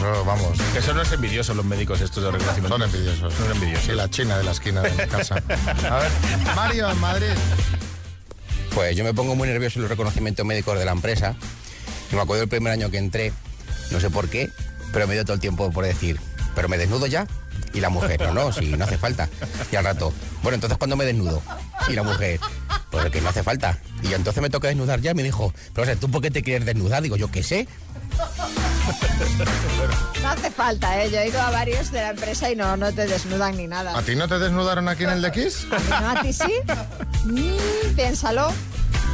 No, 0.00 0.24
vamos. 0.24 0.58
Que 0.72 0.80
son 0.80 0.96
los 0.96 1.10
envidiosos 1.12 1.56
los 1.56 1.64
médicos 1.64 2.00
estos 2.00 2.22
de 2.22 2.30
reconocimiento. 2.30 2.78
Son 2.78 2.82
envidiosos. 2.82 3.34
Son 3.34 3.50
envidiosos. 3.50 3.88
Y 3.88 3.92
la 3.96 4.08
china 4.08 4.38
de 4.38 4.44
la 4.44 4.52
esquina 4.52 4.80
de 4.80 4.90
mi 4.90 5.10
casa. 5.10 5.34
A 5.90 5.98
ver, 5.98 6.10
Mario, 6.54 6.90
en 6.90 7.00
Madrid. 7.00 7.32
Pues 8.74 8.96
yo 8.96 9.04
me 9.04 9.14
pongo 9.14 9.34
muy 9.34 9.48
nervioso 9.48 9.78
en 9.78 9.82
los 9.82 9.90
reconocimientos 9.90 10.44
médicos 10.46 10.78
de 10.78 10.84
la 10.84 10.92
empresa. 10.92 11.34
Y 12.12 12.14
me 12.14 12.22
acuerdo 12.22 12.44
el 12.44 12.48
primer 12.48 12.72
año 12.72 12.90
que 12.90 12.98
entré, 12.98 13.32
no 13.90 14.00
sé 14.00 14.10
por 14.10 14.28
qué, 14.28 14.50
pero 14.92 15.06
me 15.06 15.14
dio 15.14 15.24
todo 15.24 15.34
el 15.34 15.40
tiempo 15.40 15.70
por 15.70 15.84
decir, 15.84 16.18
¿pero 16.54 16.68
me 16.68 16.78
desnudo 16.78 17.06
ya? 17.06 17.26
Y 17.74 17.80
la 17.80 17.90
mujer, 17.90 18.20
no, 18.20 18.32
no, 18.32 18.52
si 18.52 18.66
no 18.76 18.84
hace 18.84 18.96
falta. 18.96 19.28
Y 19.70 19.76
al 19.76 19.84
rato, 19.84 20.12
bueno, 20.42 20.54
entonces 20.54 20.78
¿cuándo 20.78 20.96
me 20.96 21.04
desnudo? 21.04 21.42
Y 21.88 21.92
la 21.92 22.02
mujer, 22.02 22.40
pues 22.90 23.10
que 23.10 23.20
no 23.20 23.28
hace 23.28 23.42
falta. 23.42 23.78
Y 24.02 24.08
yo 24.08 24.16
entonces 24.16 24.42
me 24.42 24.50
toca 24.50 24.68
desnudar 24.68 25.00
ya 25.00 25.10
y 25.10 25.14
me 25.14 25.22
dijo, 25.22 25.52
pero 25.72 25.82
o 25.82 25.86
sea, 25.86 25.96
¿tú 25.96 26.10
por 26.10 26.22
qué 26.22 26.30
te 26.30 26.42
quieres 26.42 26.66
desnudar? 26.66 27.02
Digo, 27.02 27.16
yo 27.16 27.30
qué 27.30 27.42
sé. 27.42 27.68
No 30.22 30.30
hace 30.30 30.50
falta, 30.50 31.02
¿eh? 31.02 31.10
Yo 31.10 31.18
he 31.18 31.28
ido 31.28 31.40
a 31.40 31.50
varios 31.50 31.92
de 31.92 32.00
la 32.00 32.10
empresa 32.10 32.50
y 32.50 32.56
no, 32.56 32.76
no 32.76 32.92
te 32.92 33.06
desnudan 33.06 33.56
ni 33.56 33.66
nada. 33.66 33.96
¿A 33.96 34.02
ti 34.02 34.16
no 34.16 34.26
te 34.28 34.38
desnudaron 34.38 34.88
aquí 34.88 35.04
en 35.04 35.10
el 35.10 35.22
de 35.22 35.30
Kiss? 35.30 35.66
¿No 35.88 36.10
a 36.10 36.22
ti 36.22 36.32
sí? 36.32 36.52
Mm, 37.24 37.94
piénsalo. 37.94 38.52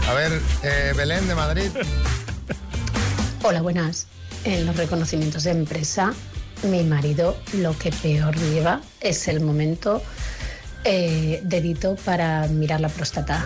A 0.08 0.14
ver, 0.14 0.40
eh, 0.62 0.92
Belén 0.96 1.26
de 1.28 1.34
Madrid. 1.34 1.70
Hola, 3.42 3.62
buenas. 3.62 4.06
En 4.44 4.66
los 4.66 4.76
reconocimientos 4.76 5.44
de 5.44 5.50
empresa, 5.50 6.14
mi 6.62 6.82
marido 6.82 7.36
lo 7.54 7.76
que 7.78 7.90
peor 7.90 8.34
lleva 8.36 8.80
es 9.00 9.28
el 9.28 9.40
momento 9.40 10.02
eh, 10.84 11.40
dedito 11.44 11.96
para 11.96 12.46
mirar 12.48 12.80
la 12.80 12.88
próstata. 12.88 13.44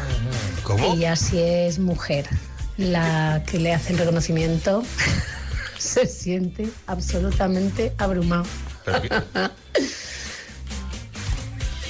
¿Cómo? 0.63 0.95
Ella 0.95 1.17
si 1.17 1.39
es 1.41 1.79
mujer 1.79 2.27
la 2.77 3.43
que 3.47 3.59
le 3.59 3.75
hace 3.75 3.93
el 3.93 3.99
reconocimiento, 3.99 4.83
se 5.79 6.07
siente 6.07 6.69
absolutamente 6.87 7.93
abrumado. 7.99 8.47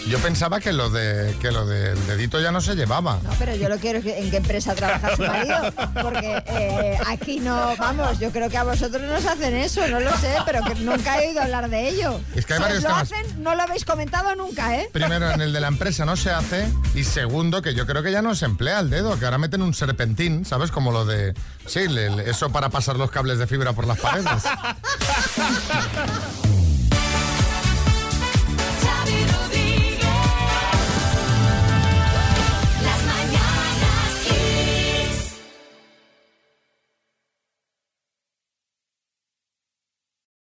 Yo 0.09 0.18
pensaba 0.21 0.59
que 0.59 0.73
lo 0.73 0.88
de 0.88 1.37
que 1.40 1.53
lo 1.53 1.66
del 1.66 2.07
dedito 2.07 2.40
ya 2.40 2.51
no 2.51 2.62
se 2.62 2.75
llevaba. 2.75 3.18
No, 3.23 3.31
pero 3.38 3.55
yo 3.55 3.68
lo 3.68 3.77
quiero 3.79 4.01
que- 4.01 4.18
en 4.18 4.31
qué 4.31 4.38
empresa 4.38 4.75
trabaja 4.75 5.14
su 5.16 5.23
marido, 5.23 5.71
porque 6.03 6.42
eh, 6.47 6.99
aquí 7.07 7.40
no, 7.40 7.77
vamos, 7.77 8.18
yo 8.18 8.31
creo 8.31 8.49
que 8.49 8.57
a 8.57 8.64
vosotros 8.64 9.03
nos 9.03 9.25
hacen 9.27 9.55
eso, 9.55 9.87
no 9.88 10.01
lo 10.01 10.11
sé, 10.16 10.35
pero 10.47 10.64
que 10.64 10.75
nunca 10.77 11.23
he 11.23 11.29
oído 11.29 11.42
hablar 11.42 11.68
de 11.68 11.88
ello. 11.90 12.18
Es 12.35 12.47
que 12.47 12.55
hay 12.55 12.59
si 12.59 12.62
varios 12.62 12.83
lo 12.85 12.88
temas. 12.88 13.03
hacen, 13.12 13.42
no 13.42 13.55
lo 13.55 13.62
habéis 13.62 13.85
comentado 13.85 14.35
nunca, 14.35 14.77
¿eh? 14.77 14.88
Primero, 14.92 15.31
en 15.31 15.42
el 15.42 15.53
de 15.53 15.61
la 15.61 15.68
empresa 15.68 16.07
no 16.07 16.16
se 16.16 16.31
hace. 16.31 16.66
Y 16.94 17.05
segundo, 17.05 17.61
que 17.61 17.75
yo 17.75 17.87
creo 17.87 18.03
que 18.03 18.11
ya 18.11 18.23
no 18.23 18.35
se 18.35 18.47
emplea 18.47 18.81
el 18.81 18.88
dedo, 18.88 19.18
que 19.18 19.27
ahora 19.27 19.37
meten 19.38 19.61
un 19.61 19.75
serpentín, 19.75 20.47
¿sabes? 20.47 20.71
Como 20.71 20.90
lo 20.90 21.05
de. 21.05 21.35
Sí, 21.66 21.87
le- 21.87 22.31
eso 22.31 22.51
para 22.51 22.71
pasar 22.71 22.97
los 22.97 23.11
cables 23.11 23.38
de 23.38 23.47
fibra 23.47 23.75
por 23.75 23.87
las 23.87 23.99
paredes. 23.99 24.27